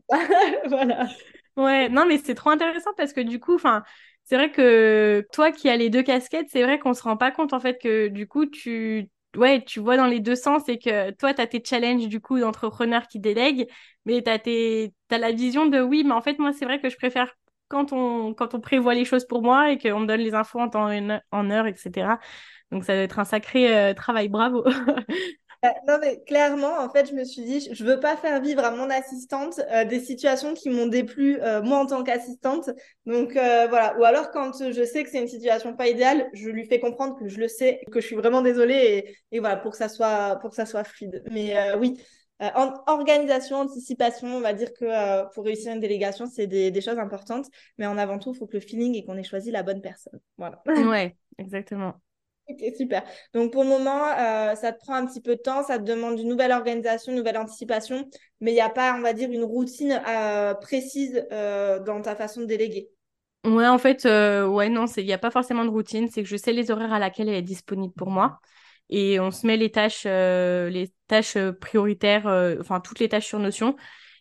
[0.08, 0.20] pas.
[0.68, 1.08] voilà.
[1.58, 3.84] Ouais, non, mais c'est trop intéressant parce que du coup, enfin
[4.32, 7.32] c'est vrai que toi qui as les deux casquettes, c'est vrai qu'on se rend pas
[7.32, 10.80] compte en fait que du coup tu ouais, tu vois dans les deux sens et
[10.80, 13.68] que toi tu as tes challenges du coup d'entrepreneurs qui délèguent,
[14.06, 16.96] mais tu as la vision de oui, mais en fait moi c'est vrai que je
[16.96, 17.34] préfère
[17.68, 20.60] quand on quand on prévoit les choses pour moi et qu'on me donne les infos
[20.62, 20.88] en temps
[21.32, 22.18] en heure, etc.
[22.72, 24.64] Donc ça doit être un sacré euh, travail, bravo.
[25.64, 28.64] Euh, non, mais clairement, en fait, je me suis dit, je veux pas faire vivre
[28.64, 32.72] à mon assistante euh, des situations qui m'ont déplu, euh, moi, en tant qu'assistante.
[33.06, 33.96] Donc, voilà.
[34.00, 37.16] Ou alors, quand je sais que c'est une situation pas idéale, je lui fais comprendre
[37.20, 38.74] que je le sais, que je suis vraiment désolée
[39.32, 41.24] et, et voilà, pour que ça soit, pour que ça soit fluide.
[41.32, 42.02] Mais oui.
[42.40, 46.98] En organisation, anticipation, on va dire que pour réussir une délégation, c'est des, des, choses
[46.98, 47.46] importantes.
[47.78, 49.82] Mais en avant tout, il faut que le feeling et qu'on ait choisi la bonne
[49.82, 50.20] personne.
[50.40, 50.60] Voilà.
[50.66, 51.94] Ouais, exactement.
[52.50, 53.04] Ok, super.
[53.34, 55.84] Donc pour le moment, euh, ça te prend un petit peu de temps, ça te
[55.84, 58.10] demande une nouvelle organisation, une nouvelle anticipation,
[58.42, 62.16] mais il n'y a pas, on va dire, une routine euh, précise euh, dans ta
[62.16, 62.90] façon de déléguer.
[63.46, 66.36] Ouais, en fait, ouais, non, il n'y a pas forcément de routine, c'est que je
[66.36, 68.40] sais les horaires à laquelle elle est disponible pour moi.
[68.90, 72.28] Et on se met les tâches, les tâches prioritaires,
[72.60, 73.76] enfin toutes les tâches sur Notion.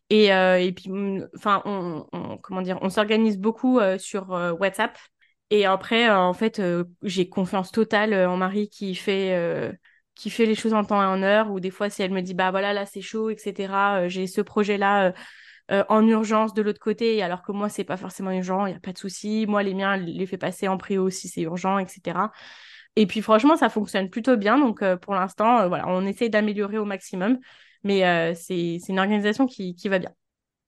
[0.09, 1.62] Et, et puis, mm, enfin,
[2.42, 4.28] comment dire, on s'organise beaucoup sur
[4.59, 4.96] WhatsApp.
[5.50, 9.36] Et après, euh, en fait, euh, j'ai confiance totale euh, en Marie qui fait,
[10.14, 12.22] qui fait les choses en temps et en heure, ou des fois, si elle me
[12.22, 15.12] dit, bah voilà, là, c'est chaud, etc., j'ai ce projet-là
[15.88, 18.80] en urgence de l'autre côté, alors que moi, c'est pas forcément urgent, il n'y a
[18.80, 19.46] pas de souci.
[19.46, 22.32] Moi, les miens, les fais passer en prio si c'est urgent, etc.
[22.96, 24.58] Et puis, franchement, ça fonctionne plutôt bien.
[24.58, 27.38] Donc, pour l'instant, voilà, on essaie d'améliorer au maximum,
[27.84, 30.12] mais c'est une organisation qui, qui va bien.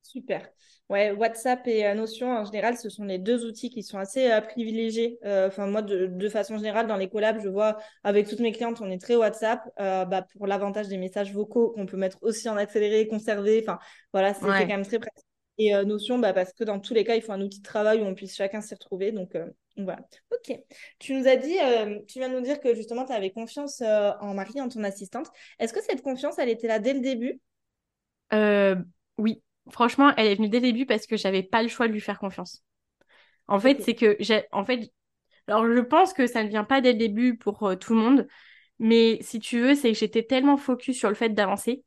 [0.02, 0.48] Super.
[0.92, 4.30] Ouais, WhatsApp et euh, Notion, en général, ce sont les deux outils qui sont assez
[4.30, 5.18] euh, privilégiés.
[5.24, 8.78] Euh, enfin, moi, de, façon générale, dans les collabs, je vois avec toutes mes clientes,
[8.82, 12.58] on est très WhatsApp bah, pour l'avantage des messages vocaux qu'on peut mettre aussi en
[12.58, 13.64] accéléré, conservé.
[13.66, 13.78] Enfin,
[14.12, 15.24] voilà, c'est quand même très pratique.
[15.56, 18.02] Et Notion, bah, parce que dans tous les cas, il faut un outil de travail
[18.02, 19.12] où on puisse chacun s'y retrouver.
[19.12, 19.34] Donc,
[19.78, 20.00] voilà.
[20.30, 20.58] Ok.
[20.98, 21.56] Tu nous as dit,
[22.06, 25.28] tu viens de nous dire que justement, tu avais confiance en Marie, en ton assistante.
[25.58, 27.40] Est-ce que cette confiance, elle était là dès le début?
[29.18, 31.92] Oui, franchement, elle est venue dès le début parce que j'avais pas le choix de
[31.92, 32.64] lui faire confiance.
[33.48, 34.92] En fait, c'est que j'ai, en fait,
[35.48, 38.00] alors je pense que ça ne vient pas dès le début pour euh, tout le
[38.00, 38.28] monde,
[38.78, 41.84] mais si tu veux, c'est que j'étais tellement focus sur le fait d'avancer,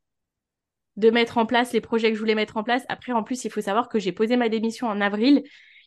[0.98, 2.84] de mettre en place les projets que je voulais mettre en place.
[2.90, 5.44] Après, en plus, il faut savoir que j'ai posé ma démission en avril,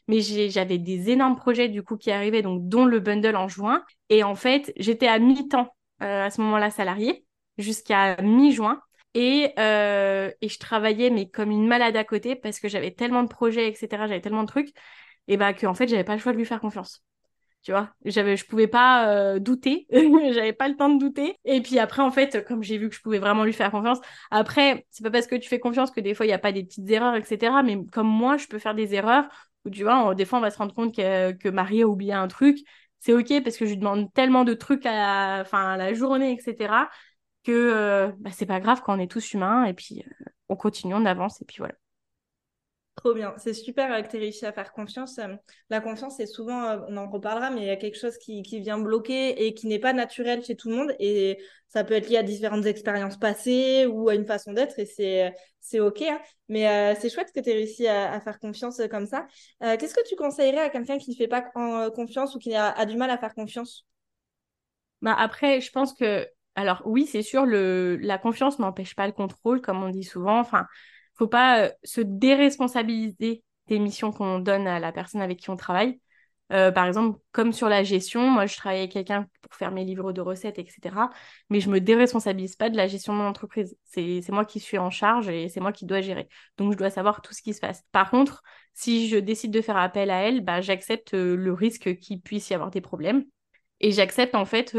[0.07, 3.85] mais j'avais des énormes projets du coup qui arrivaient, donc dont le bundle en juin.
[4.11, 7.25] Et en fait, j'étais à mi-temps euh, à ce moment-là salarié
[7.59, 8.81] jusqu'à mi-juin.
[9.15, 13.23] Et, euh, et je travaillais mais comme une malade à côté parce que j'avais tellement
[13.23, 14.07] de projets, etc.
[14.07, 14.71] J'avais tellement de trucs
[15.29, 17.03] et bah que en fait j'avais pas le choix de lui faire confiance.
[17.63, 19.87] Tu vois, j'avais, je pouvais pas euh, douter,
[20.33, 21.37] j'avais pas le temps de douter.
[21.45, 23.99] Et puis après, en fait, comme j'ai vu que je pouvais vraiment lui faire confiance,
[24.31, 26.53] après, c'est pas parce que tu fais confiance que des fois il y a pas
[26.53, 27.63] des petites erreurs, etc.
[27.65, 29.27] Mais comme moi, je peux faire des erreurs
[29.65, 32.13] où tu vois, des fois on va se rendre compte que, que Marie a oublié
[32.13, 32.59] un truc.
[33.01, 36.33] C'est ok parce que je lui demande tellement de trucs à, enfin, à la journée,
[36.33, 36.69] etc
[37.49, 40.57] que euh, bah, c'est pas grave quand on est tous humains et puis euh, on
[40.57, 41.75] continue, on avance et puis voilà.
[42.97, 45.19] Trop bien, c'est super que tu aies réussi à faire confiance.
[45.19, 45.35] Euh,
[45.71, 48.61] la confiance, c'est souvent, on en reparlera, mais il y a quelque chose qui, qui
[48.61, 50.95] vient bloquer et qui n'est pas naturel chez tout le monde.
[50.99, 54.85] Et ça peut être lié à différentes expériences passées ou à une façon d'être et
[54.85, 56.03] c'est, c'est OK.
[56.03, 56.21] Hein.
[56.49, 59.27] Mais c'est chouette que tu aies réussi à, faire confiance comme ça.
[59.61, 61.43] qu'est-ce que tu conseillerais à quelqu'un qui ne fait pas
[61.95, 63.87] confiance ou qui a, a, du mal à faire confiance?
[65.01, 66.27] Bah Après, je pense que
[66.59, 70.41] alors oui, c'est sûr, la confiance n'empêche pas le contrôle, comme on dit souvent.
[70.41, 70.67] Enfin,
[71.15, 75.57] faut pas euh, se déresponsabiliser des missions qu'on donne à la personne avec qui on
[75.57, 76.01] travaille.
[76.53, 79.85] Euh, par exemple, comme sur la gestion, moi je travaille avec quelqu'un pour faire mes
[79.85, 81.11] livres de recettes, etc.
[81.49, 83.77] Mais je me déresponsabilise pas de la gestion de mon entreprise.
[83.85, 86.29] C'est moi qui suis en charge et c'est moi qui dois gérer.
[86.57, 87.85] Donc je dois savoir tout ce qui se passe.
[87.93, 88.43] Par contre,
[88.75, 92.51] si je décide de faire appel à elle, bah, j'accepte euh, le risque qu'il puisse
[92.51, 93.25] y avoir des problèmes.
[93.81, 94.75] Et j'accepte en fait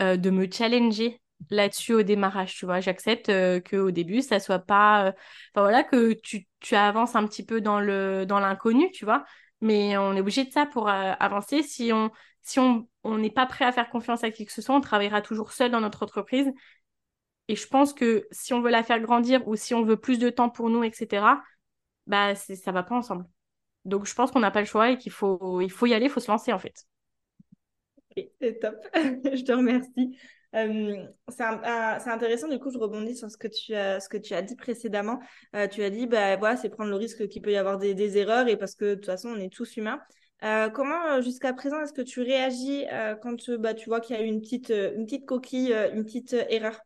[0.00, 2.80] de me challenger là-dessus au démarrage, tu vois.
[2.80, 5.06] J'accepte euh, qu'au début, ça soit pas...
[5.08, 5.12] Euh,
[5.54, 9.24] enfin voilà, que tu, tu avances un petit peu dans le dans l'inconnu, tu vois.
[9.60, 11.62] Mais on est obligé de ça pour avancer.
[11.62, 12.10] Si on
[12.42, 15.20] si on n'est pas prêt à faire confiance à qui que ce soit, on travaillera
[15.22, 16.52] toujours seul dans notre entreprise.
[17.48, 20.18] Et je pense que si on veut la faire grandir ou si on veut plus
[20.18, 21.42] de temps pour nous, etc.,
[22.06, 23.26] bah ça va pas ensemble.
[23.84, 26.06] Donc je pense qu'on n'a pas le choix et qu'il faut, il faut y aller,
[26.06, 26.86] il faut se lancer en fait.
[28.40, 28.76] C'est top.
[28.94, 30.16] je te remercie.
[30.54, 34.34] Euh, c'est intéressant, du coup, je rebondis sur ce que tu as, ce que tu
[34.34, 35.20] as dit précédemment.
[35.54, 37.94] Euh, tu as dit, bah, voilà, c'est prendre le risque qu'il peut y avoir des,
[37.94, 40.00] des, erreurs et parce que de toute façon, on est tous humains.
[40.44, 42.84] Euh, comment, jusqu'à présent, est-ce que tu réagis
[43.22, 46.34] quand bah, tu vois qu'il y a eu une petite, une petite coquille, une petite
[46.50, 46.78] erreur?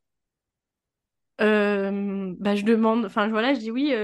[1.39, 3.95] Bah, je demande, enfin voilà, je dis oui.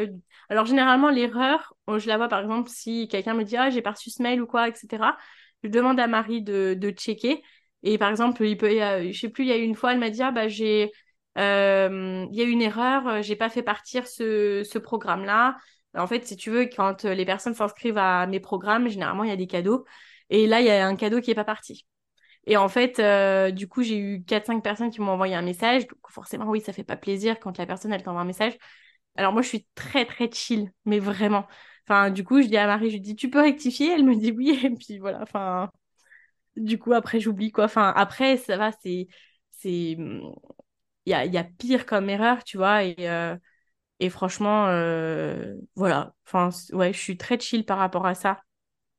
[0.49, 3.95] Alors généralement l'erreur, je la vois par exemple si quelqu'un me dit ah j'ai pas
[3.95, 5.17] ce mail ou quoi, etc.
[5.67, 7.43] Je demande à Marie de, checker
[7.83, 10.11] et par exemple, il peut, je sais plus, il y a une fois, elle m'a
[10.11, 10.93] dit, ah bah j'ai,
[11.39, 15.57] euh, il y a une erreur, euh, j'ai pas fait partir ce, ce programme-là.
[15.95, 19.33] En fait, si tu veux, quand les personnes s'inscrivent à mes programmes, généralement, il y
[19.33, 19.85] a des cadeaux.
[20.31, 21.87] Et là, il y a un cadeau qui est pas parti.
[22.47, 25.87] Et en fait, euh, du coup, j'ai eu 4-5 personnes qui m'ont envoyé un message.
[25.87, 28.57] Donc, forcément, oui, ça fait pas plaisir quand la personne, elle t'envoie un message.
[29.17, 31.47] Alors, moi, je suis très, très chill, mais vraiment.
[31.88, 33.92] Enfin, du coup, je dis à Marie, je dis, tu peux rectifier?
[33.92, 34.59] Elle me dit oui.
[34.64, 35.20] Et puis, voilà.
[35.22, 35.70] Enfin,
[36.57, 37.64] du coup, après, j'oublie quoi.
[37.66, 39.09] Enfin, après, ça va, c'est.
[39.64, 42.85] Il y a, y a pire comme erreur, tu vois.
[42.85, 43.37] Et, euh,
[44.11, 46.14] franchement, euh, voilà.
[46.27, 48.40] Enfin, ouais, je suis très chill par rapport à ça.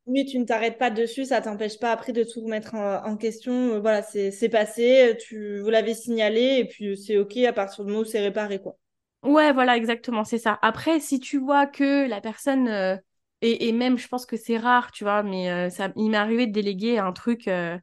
[0.05, 3.73] Oui, tu ne t'arrêtes pas dessus, ça t'empêche pas après de tout remettre en, question.
[3.73, 7.91] Euh, voilà, c'est passé, tu, vous l'avez signalé et puis c'est OK à partir du
[7.91, 8.77] moment où c'est réparé, quoi.
[9.23, 10.57] Ouais, voilà, exactement, c'est ça.
[10.61, 12.67] Après, si tu vois que la personne
[13.41, 16.17] et, et, même, je pense que c'est rare, tu vois, mais euh, ça, il m'est
[16.17, 17.77] arrivé de déléguer un truc euh,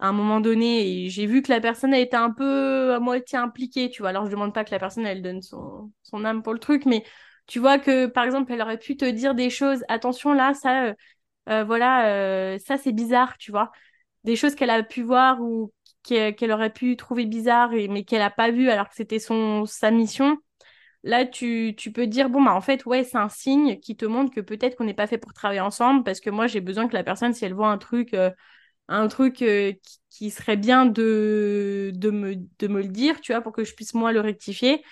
[0.00, 3.00] à un moment donné et j'ai vu que la personne a été un peu à
[3.00, 4.10] moitié impliquée, tu vois.
[4.10, 6.86] Alors, je demande pas que la personne, elle donne son, son âme pour le truc,
[6.86, 7.04] mais
[7.46, 10.94] tu vois que, par exemple, elle aurait pu te dire des choses, attention là, ça,
[11.50, 13.72] euh, voilà, ça c'est bizarre, tu vois.
[14.24, 15.72] Des choses qu'elle a pu voir ou
[16.04, 19.90] qu'elle aurait pu trouver bizarre, mais qu'elle a pas vu alors que c'était son sa
[19.92, 20.38] mission
[21.04, 24.34] Là, tu, peux dire, bon, bah, en fait, ouais, c'est un signe qui te montre
[24.34, 26.94] que peut-être qu'on n'est pas fait pour travailler ensemble parce que moi, j'ai besoin que
[26.94, 28.30] la personne, si elle voit un truc, euh,
[29.08, 29.72] truc euh,
[30.10, 33.74] qui, serait bien de, de, me, de me le dire, tu vois, pour que je
[33.74, 34.82] puisse moi le rectifier.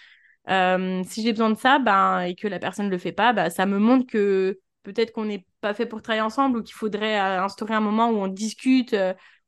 [0.48, 3.32] Euh, si j'ai besoin de ça, ben, et que la personne ne le fait pas,
[3.32, 6.74] bah, ça me montre que peut-être qu'on n'est pas fait pour travailler ensemble ou qu'il
[6.74, 8.94] faudrait instaurer un moment où on discute,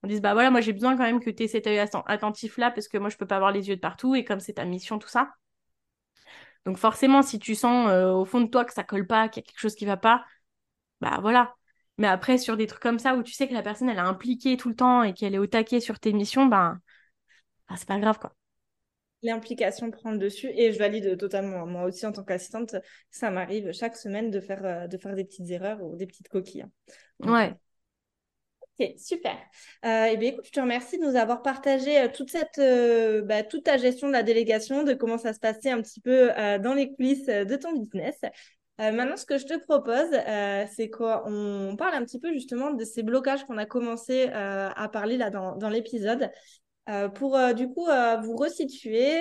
[0.03, 2.59] on dise, bah voilà, moi j'ai besoin quand même que tu aies cet œil attentif
[2.59, 4.55] là parce que moi je peux pas avoir les yeux de partout et comme c'est
[4.55, 5.31] ta mission, tout ça.
[6.69, 9.43] Donc forcément, si tu sens euh, au fond de toi que ça colle pas, qu'il
[9.43, 10.23] y a quelque chose qui va pas,
[11.01, 11.55] bah voilà.
[11.97, 14.01] Mais après, sur des trucs comme ça où tu sais que la personne elle est
[14.01, 16.79] impliquée tout le temps et qu'elle est au taquet sur tes missions, ben
[17.71, 18.35] bah, c'est pas grave quoi.
[19.23, 21.65] L'implication prend le dessus et je valide totalement.
[21.65, 22.77] Moi aussi, en tant qu'assistante,
[23.11, 26.29] ça m'arrive chaque semaine de faire, euh, de faire des petites erreurs ou des petites
[26.29, 26.67] coquilles.
[27.23, 27.33] Hein.
[27.33, 27.57] ouais.
[28.81, 29.37] Ok, super.
[29.85, 32.59] Euh, et eh bien, écoute, je te remercie de nous avoir partagé euh, toute cette,
[32.59, 36.01] euh, bah, toute ta gestion de la délégation, de comment ça se passait un petit
[36.01, 36.29] peu
[36.61, 38.21] dans les coulisses de ton business.
[38.79, 40.11] maintenant, ce que je te propose,
[40.77, 45.17] c'est qu'on parle un petit peu justement de ces blocages qu'on a commencé à parler
[45.17, 46.31] là dans, dans l'épisode.
[47.15, 47.87] pour du coup
[48.23, 49.17] vous resituer,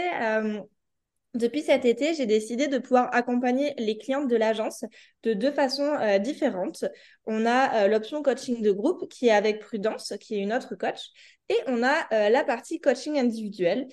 [1.38, 4.84] depuis cet été, j'ai décidé de pouvoir accompagner les clientes de l'agence
[5.23, 6.86] de deux façons euh, différentes.
[7.26, 10.76] On a euh, l'option coaching de groupe qui est avec Prudence, qui est une autre
[10.76, 11.10] coach,
[11.50, 13.88] et on a euh, la partie coaching individuel.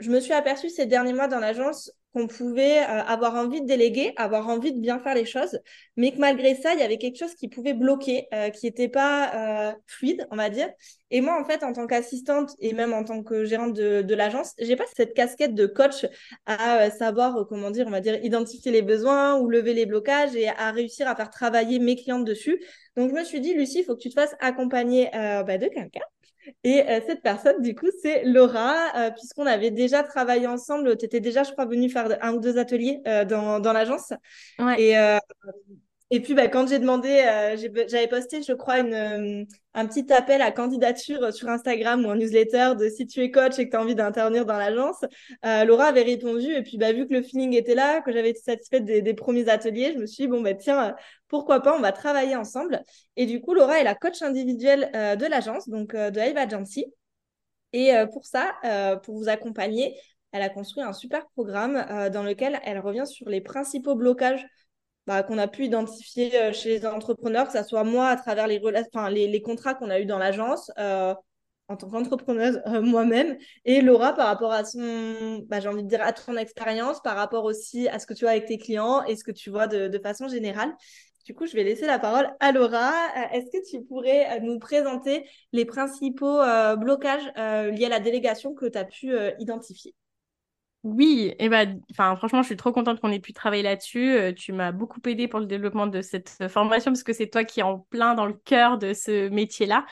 [0.00, 3.66] Je me suis aperçue ces derniers mois dans l'agence qu'on pouvait euh, avoir envie de
[3.66, 5.58] déléguer, avoir envie de bien faire les choses,
[5.96, 8.88] mais que malgré ça, il y avait quelque chose qui pouvait bloquer, euh, qui n'était
[8.88, 10.68] pas euh, fluide, on va dire.
[11.10, 14.14] Et moi, en fait, en tant qu'assistante et même en tant que gérante de, de
[14.14, 16.06] l'agence, j'ai pas cette casquette de coach
[16.46, 20.48] à savoir, comment dire, on va dire, identifier les besoins ou lever les blocages et
[20.48, 22.60] à réussir à faire travailler mes clientes dessus.
[22.96, 25.66] Donc, je me suis dit, Lucie, il faut que tu te fasses accompagner bah, de
[25.66, 26.00] quelqu'un
[26.64, 30.96] et euh, cette personne, du coup, c'est Laura, euh, puisqu'on avait déjà travaillé ensemble.
[30.96, 34.12] Tu étais déjà, je crois, venue faire un ou deux ateliers euh, dans, dans l'agence.
[34.58, 34.80] Ouais.
[34.80, 35.18] Et,
[36.12, 39.44] et puis, bah, quand j'ai demandé, euh, j'avais posté, je crois, euh,
[39.74, 43.60] un petit appel à candidature sur Instagram ou en newsletter de si tu es coach
[43.60, 45.04] et que tu as envie d'intervenir dans l'agence.
[45.44, 46.52] Euh, Laura avait répondu.
[46.52, 49.14] Et puis, bah, vu que le feeling était là, que j'avais été satisfaite des, des,
[49.14, 50.96] premiers ateliers, je me suis dit, bon, bah, tiens,
[51.28, 52.82] pourquoi pas, on va travailler ensemble.
[53.16, 56.86] Et du coup, Laura est la coach individuelle de l'agence, donc de Hive Agency.
[57.72, 58.54] Et pour ça,
[59.04, 59.96] pour vous accompagner,
[60.32, 64.44] elle a construit un super programme dans lequel elle revient sur les principaux blocages
[65.06, 68.46] bah, qu'on a pu identifier euh, chez les entrepreneurs, que ce soit moi à travers
[68.46, 68.60] les,
[69.42, 71.14] contrats qu'on a eu dans l'agence, euh,
[71.68, 75.88] en tant qu'entrepreneuse euh, moi-même, et Laura par rapport à son, bah, j'ai envie de
[75.88, 79.04] dire, à ton expérience, par rapport aussi à ce que tu vois avec tes clients
[79.04, 80.72] et ce que tu vois de façon générale.
[81.26, 82.92] Du coup, je vais laisser la parole à Laura.
[83.32, 86.40] Est-ce que tu pourrais nous présenter les principaux
[86.76, 89.94] blocages liés à la délégation que tu as pu identifier?
[90.82, 94.12] Oui, et bah, enfin, franchement, je suis trop contente qu'on ait pu travailler là-dessus.
[94.12, 97.44] Euh, tu m'as beaucoup aidé pour le développement de cette formation parce que c'est toi
[97.44, 99.84] qui es en plein dans le cœur de ce métier-là.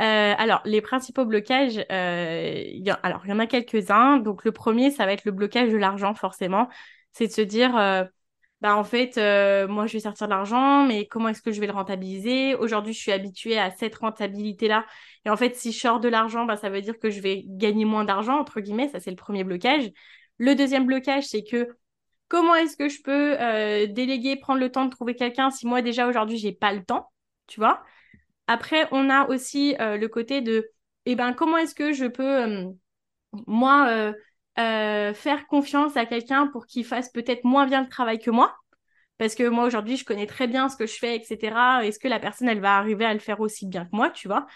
[0.00, 2.64] Euh, alors, les principaux blocages, euh,
[3.04, 4.18] alors, il y en a quelques-uns.
[4.18, 6.68] Donc, le premier, ça va être le blocage de l'argent, forcément.
[7.12, 7.72] C'est de se dire,
[8.60, 9.16] bah, en fait,
[9.68, 12.56] moi, je vais sortir de l'argent, mais comment est-ce que je vais le rentabiliser?
[12.56, 14.84] Aujourd'hui, je suis habituée à cette rentabilité-là.
[15.26, 17.44] Et en fait, si je sors de l'argent, bah, ça veut dire que je vais
[17.46, 18.88] gagner moins d'argent, entre guillemets.
[18.88, 19.92] Ça, c'est le premier blocage.
[20.38, 21.76] Le deuxième blocage, c'est que
[22.28, 25.82] comment est-ce que je peux euh, déléguer, prendre le temps de trouver quelqu'un si moi
[25.82, 27.10] déjà aujourd'hui j'ai pas le temps,
[27.46, 27.82] tu vois?
[28.46, 30.70] Après, on a aussi euh, le côté de,
[31.06, 32.70] eh ben, comment est-ce que je peux, euh,
[33.46, 34.12] moi,
[34.56, 38.56] faire confiance à quelqu'un pour qu'il fasse peut-être moins bien le travail que moi?
[39.18, 41.84] Parce que moi aujourd'hui je connais très bien ce que je fais, etc.
[41.86, 44.28] Est-ce que la personne elle va arriver à le faire aussi bien que moi, tu
[44.28, 44.46] vois?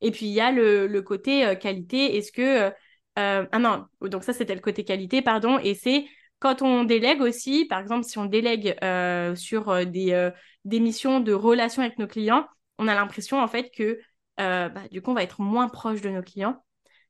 [0.00, 2.16] Et puis il y a le, le côté qualité.
[2.16, 2.72] Est-ce que
[3.18, 6.06] euh, ah non, donc ça c'était le côté qualité, pardon, et c'est
[6.40, 10.30] quand on délègue aussi, par exemple si on délègue euh, sur euh, des,
[10.64, 12.46] des missions de relation avec nos clients,
[12.78, 14.00] on a l'impression en fait que
[14.36, 16.60] bah, du coup on va être moins proche de nos clients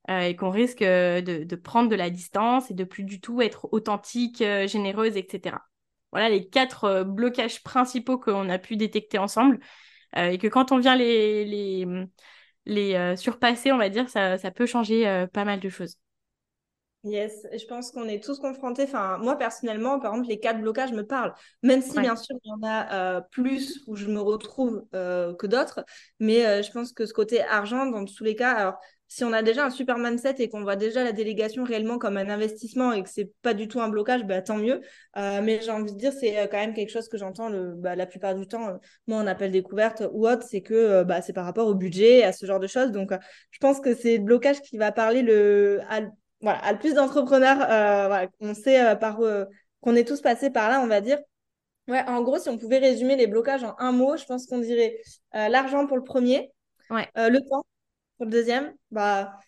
[0.09, 4.45] et qu'on risque de, prendre de la distance et de plus du tout être authentique,
[4.67, 5.57] généreuse, etc.
[6.13, 9.59] Voilà les quatre blocages principaux qu'on a pu détecter ensemble
[10.15, 12.07] et que quand on vient les
[12.67, 15.97] les euh, surpasser, on va dire, ça, ça peut changer euh, pas mal de choses.
[17.07, 18.85] Yes, je pense qu'on est tous confrontés.
[18.85, 21.35] Enfin, moi personnellement, par exemple, les quatre blocages me parlent.
[21.63, 25.47] Même si, bien sûr, il y en a euh, plus où je me retrouve que
[25.47, 25.85] d'autres.
[26.19, 28.79] Mais je pense que ce côté argent, dans tous les cas, alors
[29.15, 32.17] si on a déjà un super mindset et qu'on voit déjà la délégation réellement comme
[32.17, 34.81] un investissement et que c'est pas du tout un blocage, bah, tant mieux.
[35.17, 37.95] Euh, mais j'ai envie de dire, c'est euh, quand même quelque chose que j'entends bah,
[37.95, 41.33] la plupart du temps, euh, moi en appel découverte ou autre, c'est que bah, c'est
[41.33, 42.91] par rapport au budget, à ce genre de choses.
[42.91, 43.13] Donc,
[43.53, 46.01] je pense que c'est le blocage qui va parler le, à,
[46.41, 47.59] voilà, à le plus d'entrepreneurs.
[47.59, 49.21] Voilà, on sait par
[49.81, 51.21] qu'on est tous passés par là, on va dire.
[51.87, 54.59] Ouais, en gros, si on pouvait résumer les blocages en un mot, je pense qu'on
[54.59, 54.99] dirait
[55.33, 56.51] l'argent pour le premier,
[56.91, 57.09] ouais.
[57.15, 57.65] le temps
[58.27, 59.39] deuxième, bah,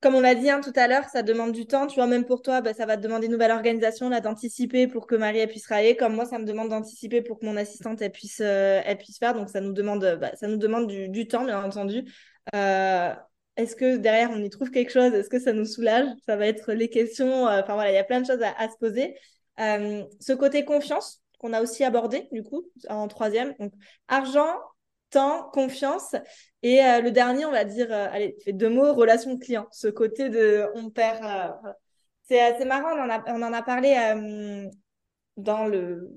[0.00, 1.86] comme on l'a dit hein, tout à l'heure, ça demande du temps.
[1.86, 4.86] Tu vois, même pour toi, bah, ça va te demander une nouvelle organisation, là, d'anticiper
[4.86, 5.96] pour que Marie puisse travailler.
[5.96, 9.18] Comme moi, ça me demande d'anticiper pour que mon assistante elle puisse, euh, elle puisse
[9.18, 9.34] faire.
[9.34, 12.04] Donc, ça nous demande, bah, ça nous demande du, temps, bien entendu.
[12.54, 13.14] Euh,
[13.56, 15.14] est-ce que derrière, on y trouve quelque chose?
[15.14, 16.06] Est-ce que ça nous soulage?
[16.26, 17.48] Ça va être les questions.
[17.48, 19.16] Euh, enfin, voilà, il y a plein de choses à, à se poser.
[19.58, 23.54] ce côté confiance qu'on a aussi abordé, du coup, en troisième.
[23.58, 23.72] Donc,
[24.08, 24.54] argent,
[25.10, 26.14] temps, confiance.
[26.66, 29.68] Et euh, le dernier, on va dire, euh, allez, fait deux mots, relation client.
[29.70, 31.24] Ce côté de, on perd.
[31.24, 31.70] Euh,
[32.24, 32.88] c'est assez marrant,
[33.28, 33.94] on en a, parlé
[35.36, 36.10] dans le,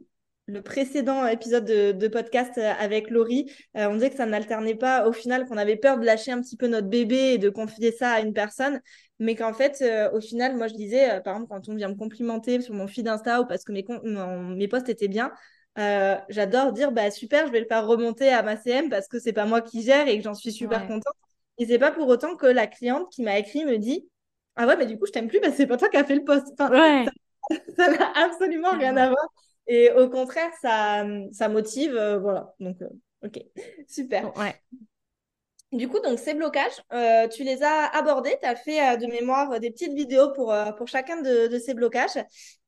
[0.48, 3.52] le précédent épisode de, podcast avec Laurie.
[3.76, 6.58] on disait que ça n'alternait pas au final, qu'on avait peur de lâcher un petit
[6.58, 8.82] peu notre bébé et de confier ça à une personne.
[9.20, 12.60] Mais qu'en fait, au final, moi je disais, par exemple, quand on vient me complimenter
[12.60, 15.32] sur mon feed Insta ou parce que mes, mes posts étaient bien,
[15.78, 19.20] euh, j'adore dire bah super, je vais le faire remonter à ma CM parce que
[19.20, 21.14] c'est pas moi qui gère et que j'en suis super contente.
[21.58, 24.08] Et c'est pas pour autant que la cliente qui m'a écrit me dit
[24.56, 26.04] ah ouais mais du coup je t'aime plus parce que c'est pas toi qui as
[26.04, 26.48] fait le poste.
[26.60, 27.06] ouais.
[27.78, 29.28] Ça n'a absolument rien à voir.
[29.68, 32.90] Et au contraire ça ça motive euh, voilà donc euh,
[33.24, 33.40] ok
[33.88, 34.36] super.
[34.38, 34.56] Ouais.
[35.72, 39.06] Du coup, donc ces blocages, euh, tu les as abordés, tu as fait euh, de
[39.06, 42.18] mémoire des petites vidéos pour, pour chacun de, ces blocages.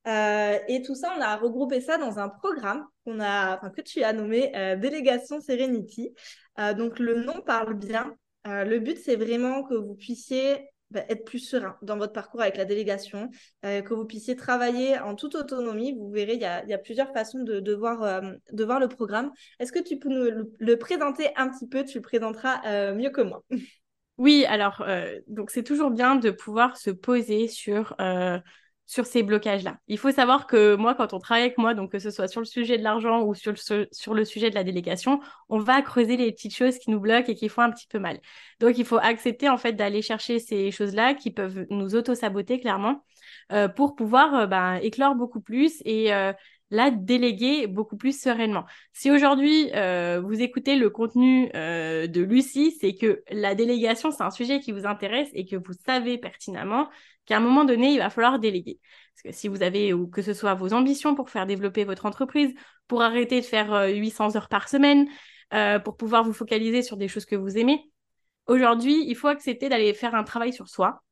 [0.05, 4.13] Et tout ça, on a regroupé ça dans un programme qu'on a, que tu as
[4.13, 6.13] nommé Délégation Serenity.
[6.77, 8.15] donc le nom parle bien.
[8.45, 12.57] le but, c'est vraiment que vous puissiez bah, être plus serein dans votre parcours avec
[12.57, 13.29] la délégation,
[13.63, 15.93] euh, que vous puissiez travailler en toute autonomie.
[15.93, 18.19] Vous verrez, il y a, plusieurs façons de, voir, euh,
[18.51, 19.31] le programme.
[19.59, 21.85] Est-ce que tu peux nous le, présenter un petit peu?
[21.85, 23.41] Tu le présenteras euh, mieux que moi.
[24.17, 24.85] Oui, alors,
[25.27, 27.95] donc c'est toujours bien de pouvoir se poser sur
[28.91, 29.77] sur ces blocages-là.
[29.88, 32.41] Il faut savoir que moi, quand on travaille avec moi, donc que ce soit sur
[32.41, 35.82] le sujet de l'argent ou sur le, sur le sujet de la délégation, on va
[35.82, 38.20] creuser les petites choses qui nous bloquent et qui font un petit peu mal.
[38.59, 43.05] Donc, il faut accepter en fait d'aller chercher ces choses-là qui peuvent nous auto-saboter clairement
[43.53, 46.34] euh, pour pouvoir euh, bah, éclore beaucoup plus et euh,
[46.72, 48.65] la déléguer beaucoup plus sereinement.
[48.93, 54.59] Si aujourd'hui vous écoutez le contenu de Lucie, c'est que la délégation, c'est un sujet
[54.59, 56.88] qui vous intéresse et que vous savez pertinemment
[57.26, 58.80] qu'à un moment donné, il va falloir déléguer.
[59.13, 62.05] Parce que si vous avez, ou que ce soit vos ambitions pour faire développer votre
[62.05, 62.53] entreprise,
[62.88, 65.07] pour arrêter de faire 800 euh, heures par semaine,
[65.53, 67.89] euh, pour pouvoir vous focaliser sur des choses que vous aimez,
[68.47, 71.03] aujourd'hui, il faut accepter d'aller faire un travail sur soi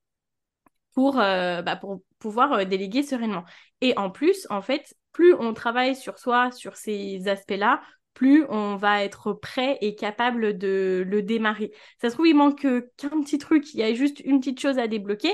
[0.94, 3.46] pour, euh, bah, pour pouvoir déléguer sereinement.
[3.82, 7.82] Et en plus, en fait, plus on travaille sur soi, sur ces aspects-là,
[8.14, 11.72] plus on va être prêt et capable de le démarrer.
[12.02, 14.78] Ça se trouve, il manque qu'un petit truc, il y a juste une petite chose
[14.78, 15.34] à débloquer.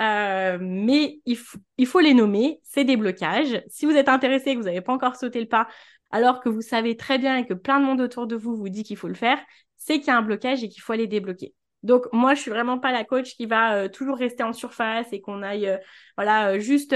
[0.00, 1.38] Euh, mais il,
[1.78, 3.62] il, faut les nommer, c'est des blocages.
[3.68, 5.68] Si vous êtes intéressé et que vous n'avez pas encore sauté le pas,
[6.10, 8.68] alors que vous savez très bien et que plein de monde autour de vous vous
[8.68, 9.38] dit qu'il faut le faire,
[9.76, 11.54] c'est qu'il y a un blocage et qu'il faut aller débloquer.
[11.84, 15.06] Donc moi, je suis vraiment pas la coach qui va euh, toujours rester en surface
[15.12, 15.76] et qu'on aille, euh,
[16.16, 16.94] voilà, juste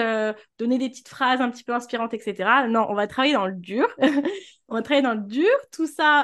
[0.59, 2.67] donner des petites phrases un petit peu inspirantes, etc.
[2.69, 3.87] Non, on va travailler dans le dur.
[4.69, 6.21] on va travailler dans le dur, tout ça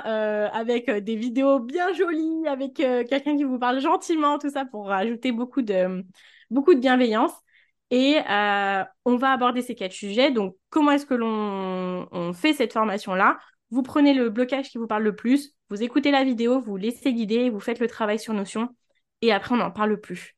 [0.48, 5.32] avec des vidéos bien jolies, avec quelqu'un qui vous parle gentiment, tout ça pour rajouter
[5.32, 6.04] beaucoup de
[6.50, 7.32] beaucoup de bienveillance.
[7.90, 10.30] Et euh, on va aborder ces quatre sujets.
[10.30, 13.38] Donc, comment est-ce que l'on fait cette formation-là?
[13.70, 17.12] Vous prenez le blocage qui vous parle le plus, vous écoutez la vidéo, vous laissez
[17.12, 18.68] guider, vous faites le travail sur Notion,
[19.22, 20.34] et après, on n'en parle plus.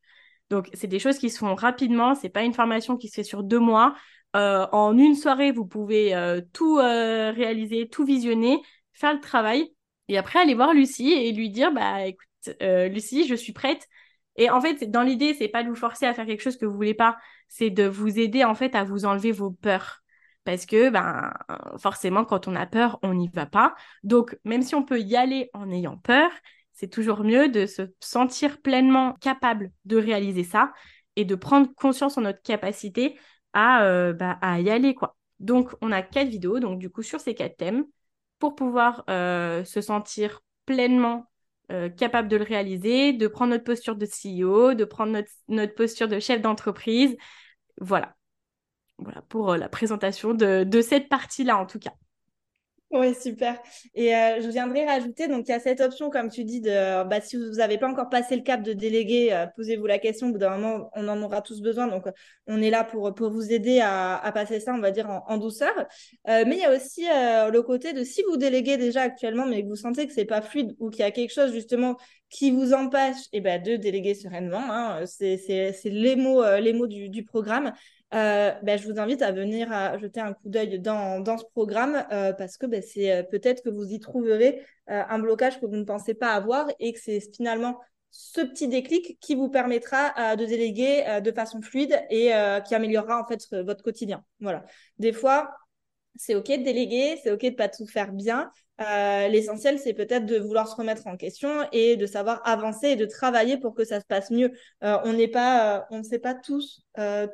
[0.49, 2.15] Donc, c'est des choses qui se font rapidement.
[2.15, 3.95] C'est pas une formation qui se fait sur deux mois.
[4.35, 8.61] Euh, en une soirée, vous pouvez euh, tout réaliser, tout visionner,
[8.93, 9.73] faire le travail,
[10.07, 12.25] et après aller voir Lucie et lui dire, bah écoute,
[12.61, 13.87] Lucie, je suis prête
[14.37, 16.65] et en fait, dans l'idée, c'est pas de vous forcer à faire quelque chose que
[16.65, 17.17] vous voulez pas,
[17.47, 20.03] c'est de vous aider en fait à vous enlever vos peurs.
[20.47, 21.33] Parce que ben
[21.77, 23.75] forcément, quand on a peur, on n'y va pas.
[24.03, 26.31] Donc, même si on peut y aller en ayant peur,
[26.71, 30.71] c'est toujours mieux de se sentir pleinement capable de réaliser ça
[31.17, 33.19] et de prendre conscience en notre capacité
[33.51, 35.17] à, euh, bah, y aller quoi.
[35.41, 37.83] Donc, on a quatre vidéos, donc du coup sur ces quatre thèmes,
[38.39, 41.29] pour pouvoir euh, se sentir pleinement
[41.73, 46.07] euh, capable de le réaliser, de prendre notre posture de CEO, de prendre notre posture
[46.07, 47.17] de chef d'entreprise.
[47.81, 48.16] Voilà.
[48.99, 51.93] Voilà pour euh, la présentation de, de cette partie-là, en tout cas.
[52.89, 53.61] Oui, super.
[53.95, 57.03] Et euh, je viendrai rajouter, donc il y a cette option, comme tu dis, de
[57.03, 60.29] bah, si vous n'avez pas encore passé le cap de déléguer, euh, posez-vous la question.
[60.29, 61.87] Au bout d'un moment, on en aura tous besoin.
[61.87, 62.05] Donc,
[62.47, 65.37] on est là pour, pour vous aider à, à passer ça, on va dire, en,
[65.37, 65.73] douceur.
[66.25, 69.67] Mais il y a aussi le côté de si vous déléguez déjà actuellement, mais que
[69.67, 71.97] vous sentez que c'est pas fluide ou qu'il y a quelque chose justement
[72.29, 74.63] qui vous empêche eh ben, de déléguer sereinement.
[74.63, 77.73] Hein, c'est les mots, les mots du programme.
[78.13, 81.43] Euh, ben, je vous invite à venir à jeter un coup d'œil dans, dans, ce
[81.43, 85.65] programme euh, parce que ben, c'est euh, peut-être que vous y trouverez un blocage que
[85.65, 87.77] vous ne pensez pas avoir et que c'est finalement
[88.09, 92.31] ce petit déclic qui vous permettra de déléguer de façon fluide et
[92.65, 94.23] qui améliorera en fait votre quotidien.
[94.39, 94.63] Voilà.
[94.97, 95.53] Des fois,
[96.15, 98.49] c'est OK de déléguer, c'est OK de pas tout faire bien,
[98.79, 102.95] euh, l'essentiel, c'est peut-être de vouloir se remettre en question et de savoir avancer et
[102.95, 104.51] de travailler pour que ça se passe mieux.
[104.83, 106.83] Euh, on n'est pas, euh, on ne sait pas tous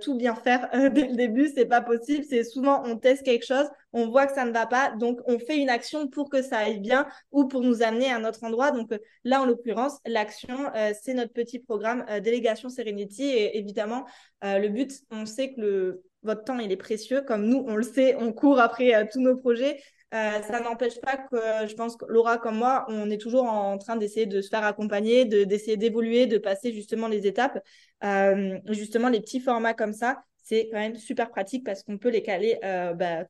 [0.01, 2.25] tout bien faire dès le début, c'est pas possible.
[2.29, 5.39] C'est souvent on teste quelque chose, on voit que ça ne va pas, donc on
[5.39, 8.43] fait une action pour que ça aille bien ou pour nous amener à un autre
[8.43, 8.71] endroit.
[8.71, 10.69] Donc là, en l'occurrence, l'action,
[11.01, 14.03] c'est notre petit programme Délégation Serenity et évidemment,
[14.41, 17.21] le but, on sait que le votre temps, il est précieux.
[17.21, 19.77] Comme nous, on le sait, on court après tous nos projets.
[20.13, 23.45] Euh, ça n'empêche pas que euh, je pense que Laura comme moi, on est toujours
[23.45, 27.59] en train d'essayer de se faire accompagner, d'essayer d'évoluer, de passer justement les étapes.
[28.03, 32.09] Euh, justement, les petits formats comme ça, c'est quand même super pratique parce qu'on peut
[32.09, 33.25] les caler bah,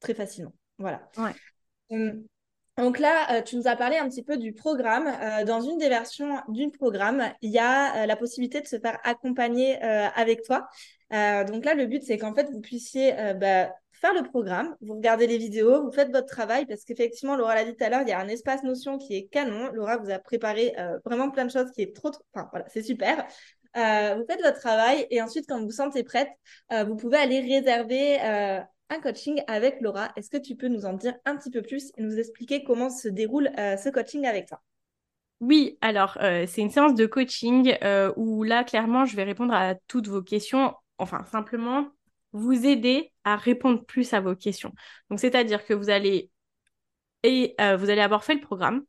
[0.00, 0.54] très facilement.
[0.78, 1.02] Voilà.
[1.90, 2.24] Hum.
[2.78, 5.12] Donc là, tu nous as parlé un petit peu du programme.
[5.46, 9.76] dans une des versions du programme, il y a la possibilité de se faire accompagner
[9.76, 10.68] avec toi.
[11.10, 15.26] donc là, le but, c'est qu'en fait, vous puissiez bah, faire le programme, vous regardez
[15.26, 18.08] les vidéos, vous faites votre travail, parce qu'effectivement, Laura l'a dit tout à l'heure, il
[18.08, 19.70] y a un espace notion qui est canon.
[19.72, 22.22] Laura vous a préparé euh, vraiment plein de choses qui est trop, trop...
[22.34, 23.26] Enfin, voilà, c'est super.
[23.76, 26.28] Euh, vous faites votre travail et ensuite, quand vous vous sentez prête,
[26.72, 30.12] euh, vous pouvez aller réserver un coaching avec Laura.
[30.16, 32.90] Est-ce que tu peux nous en dire un petit peu plus et nous expliquer comment
[32.90, 34.60] se déroule ce coaching avec toi?
[35.40, 37.76] Oui, alors c'est une séance de coaching
[38.16, 40.74] où là, clairement, je vais répondre à toutes vos questions.
[40.98, 41.88] Enfin, simplement,
[42.34, 44.74] vous aider à répondre plus à vos questions.
[45.08, 46.30] Donc, c'est-à-dire que vous allez,
[47.22, 48.82] et, euh, vous allez avoir fait le programme.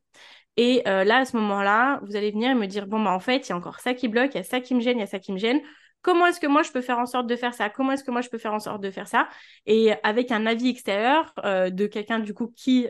[0.56, 3.48] Et euh, là, à ce moment-là, vous allez venir me dire, bon, bah, en fait,
[3.48, 5.00] il y a encore ça qui bloque, il y a ça qui me gêne, il
[5.00, 5.60] y a ça qui me gêne.
[6.02, 7.70] Comment est-ce que moi, je peux faire en sorte de faire ça?
[7.70, 9.28] Comment est-ce que moi, je peux faire en sorte de faire ça?
[9.66, 12.88] Et avec un avis extérieur euh, de quelqu'un, du coup, qui,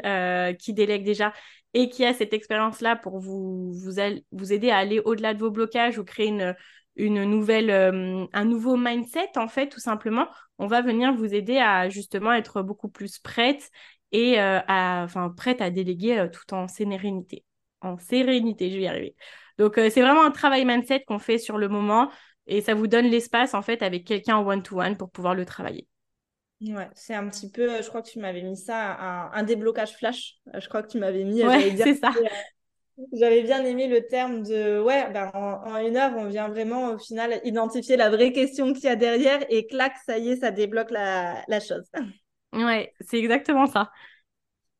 [0.68, 1.32] délègue déjà
[1.74, 3.92] et qui a cette expérience-là pour vous, vous,
[4.32, 6.54] vous aider à aller au-delà de vos blocages ou créer une,
[6.96, 10.28] une nouvelle, euh, un nouveau mindset, en fait, tout simplement,
[10.58, 13.70] on va venir vous aider à justement être beaucoup plus prête
[14.12, 17.44] et euh, à, enfin, prête à déléguer euh, tout en sérénité.
[17.82, 19.14] En sérénité, je vais y arriver.
[19.58, 22.10] Donc, c'est vraiment un travail mindset qu'on fait sur le moment
[22.46, 25.86] et ça vous donne l'espace, en fait, avec quelqu'un en one-to-one pour pouvoir le travailler.
[26.62, 29.94] Ouais, c'est un petit peu, je crois que tu m'avais mis ça, un, un déblocage
[29.94, 30.36] flash.
[30.58, 31.44] Je crois que tu m'avais mis.
[31.44, 32.12] Ouais, c'est ça.
[33.12, 36.98] J'avais bien aimé le terme de ouais, ben, en, une heure, on vient vraiment au
[36.98, 40.50] final identifier la vraie question qu'il y a derrière et clac, ça y est, ça
[40.50, 41.84] débloque la, la chose.
[42.52, 43.90] Ouais, c'est exactement ça.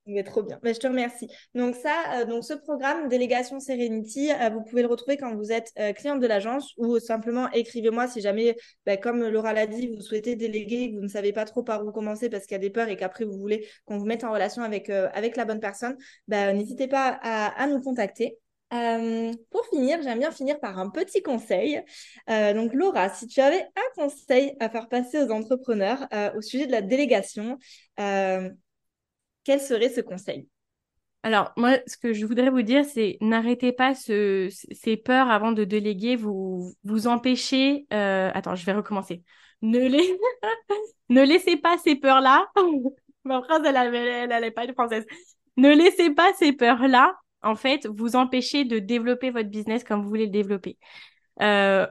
[0.07, 0.61] Mais trop bien.
[0.63, 1.29] Mais je te remercie.
[1.57, 5.51] Donc ça, euh, donc ce programme Délégation Serenity, euh, vous pouvez le retrouver quand vous
[5.51, 9.89] êtes euh, cliente de l'agence ou simplement écrivez-moi si jamais, bah, comme Laura l'a dit,
[9.89, 12.61] vous souhaitez déléguer, vous ne savez pas trop par où commencer parce qu'il y a
[12.61, 15.61] des peurs et qu'après vous voulez qu'on vous mette en relation avec, avec la bonne
[15.61, 15.97] personne,
[16.29, 18.39] bah, n'hésitez pas à, à, nous contacter.
[18.71, 21.83] pour finir, j'aime bien finir par un petit conseil.
[22.29, 26.73] donc Laura, si tu avais un conseil à faire passer aux entrepreneurs au sujet de
[26.73, 27.59] la délégation,
[29.47, 30.49] quel serait ce conseil?
[31.23, 35.53] Alors, moi, ce que je voudrais vous dire, c'est n'arrêtez pas ce, ces peurs avant
[35.53, 37.87] de déléguer, vous vous empêchez.
[37.93, 39.23] Euh, attends, je vais recommencer.
[39.63, 39.79] Ne
[41.25, 42.47] laissez pas ces peurs-là.
[43.25, 45.07] Ma phrase, elle n'allait pas être française.
[45.57, 50.09] Ne laissez pas ces peurs-là, en fait, vous empêcher de développer votre business comme vous
[50.09, 50.77] voulez le développer.
[51.41, 51.87] Euh,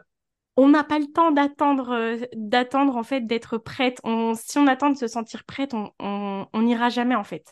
[0.58, 4.00] on n'a pas le temps d'attendre, euh, d'attendre en fait d'être prête.
[4.36, 7.46] si on attend de se sentir prête, on n'ira jamais en fait.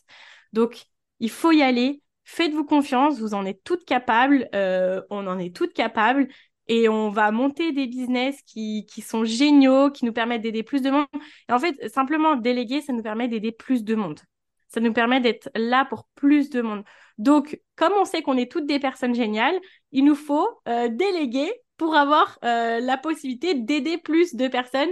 [0.54, 0.86] Donc,
[1.20, 2.02] il faut y aller.
[2.26, 6.28] Faites-vous confiance, vous en êtes toutes capables, euh, on en est toutes capables
[6.68, 10.82] et on va monter des business qui, qui sont géniaux, qui nous permettent d'aider plus
[10.82, 11.06] de monde.
[11.50, 14.22] Et en fait, simplement déléguer, ça nous permet d'aider plus de monde.
[14.70, 16.84] Ça nous permet d'être là pour plus de monde.
[17.18, 19.60] Donc, comme on sait qu'on est toutes des personnes géniales,
[19.92, 24.90] il nous faut euh, déléguer pour avoir euh, la possibilité d'aider plus de personnes.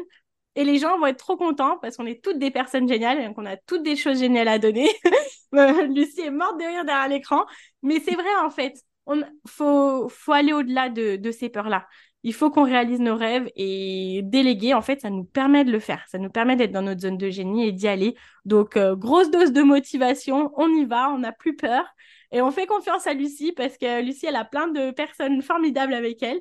[0.56, 3.34] Et les gens vont être trop contents parce qu'on est toutes des personnes géniales et
[3.34, 4.90] qu'on a toutes des choses géniales à donner.
[5.54, 7.46] Euh, Lucie est morte de rire derrière l'écran.
[7.84, 8.74] Mais c'est vrai, en fait.
[9.14, 11.88] Il faut, faut aller au-delà de, de ces peurs-là.
[12.24, 15.80] Il faut qu'on réalise nos rêves et déléguer, en fait, ça nous permet de le
[15.80, 16.06] faire.
[16.08, 18.16] Ça nous permet d'être dans notre zone de génie et d'y aller.
[18.46, 21.84] Donc, euh, grosse dose de motivation, on y va, on n'a plus peur.
[22.32, 25.94] Et on fait confiance à Lucie parce que Lucie, elle a plein de personnes formidables
[25.94, 26.40] avec elle.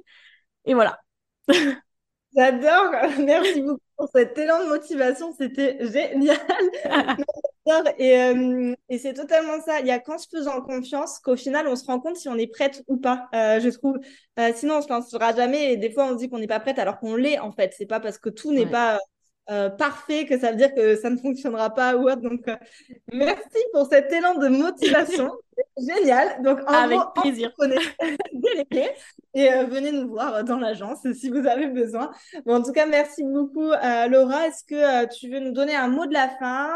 [0.64, 0.98] Et voilà.
[2.36, 2.92] J'adore.
[3.18, 5.34] Merci beaucoup pour cet élan de motivation.
[5.36, 6.38] C'était génial.
[7.98, 9.80] et, euh, et c'est totalement ça.
[9.80, 12.36] Il y a qu'en se faisant confiance qu'au final, on se rend compte si on
[12.36, 13.98] est prête ou pas, euh, je trouve.
[14.38, 15.72] Euh, sinon, on se lancera jamais.
[15.72, 17.74] Et des fois, on se dit qu'on n'est pas prête alors qu'on l'est, en fait.
[17.76, 18.98] C'est pas parce que tout n'est pas
[19.78, 22.22] parfait que ça veut dire que ça ne fonctionnera pas ou autre.
[22.22, 22.44] Donc,
[23.12, 25.30] merci pour cet élan de motivation.
[25.78, 26.42] Génial.
[26.42, 27.52] Donc, en Avec plaisir.
[29.34, 32.10] et euh, venez nous voir dans l'agence si vous avez besoin.
[32.44, 34.46] Bon, en tout cas, merci beaucoup, euh, Laura.
[34.46, 36.70] Est-ce que euh, tu veux nous donner un mot de la fin,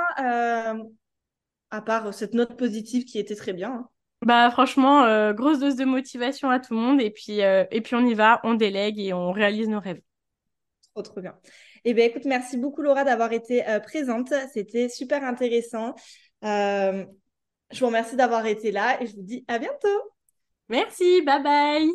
[1.71, 3.89] à part cette note positive qui était très bien hein?
[4.23, 8.07] Bah franchement, grosse dose de motivation à tout le monde et puis et puis on
[8.07, 10.01] y va, on délègue et on réalise nos rêves.
[10.95, 11.35] Trop trop bien.
[11.85, 14.33] Eh bien écoute, merci beaucoup Laura d'avoir été présente.
[14.53, 15.95] C'était super intéressant.
[16.43, 17.07] Je
[17.81, 19.89] vous remercie d'avoir été là et je vous dis à bientôt.
[20.69, 21.91] Merci, bye bye.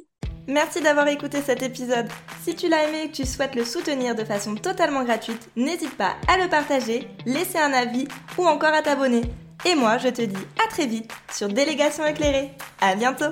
[0.47, 2.07] Merci d'avoir écouté cet épisode.
[2.43, 5.95] Si tu l'as aimé et que tu souhaites le soutenir de façon totalement gratuite, n'hésite
[5.95, 9.21] pas à le partager, laisser un avis ou encore à t'abonner.
[9.65, 12.51] Et moi, je te dis à très vite sur Délégation éclairée.
[12.81, 13.31] À bientôt!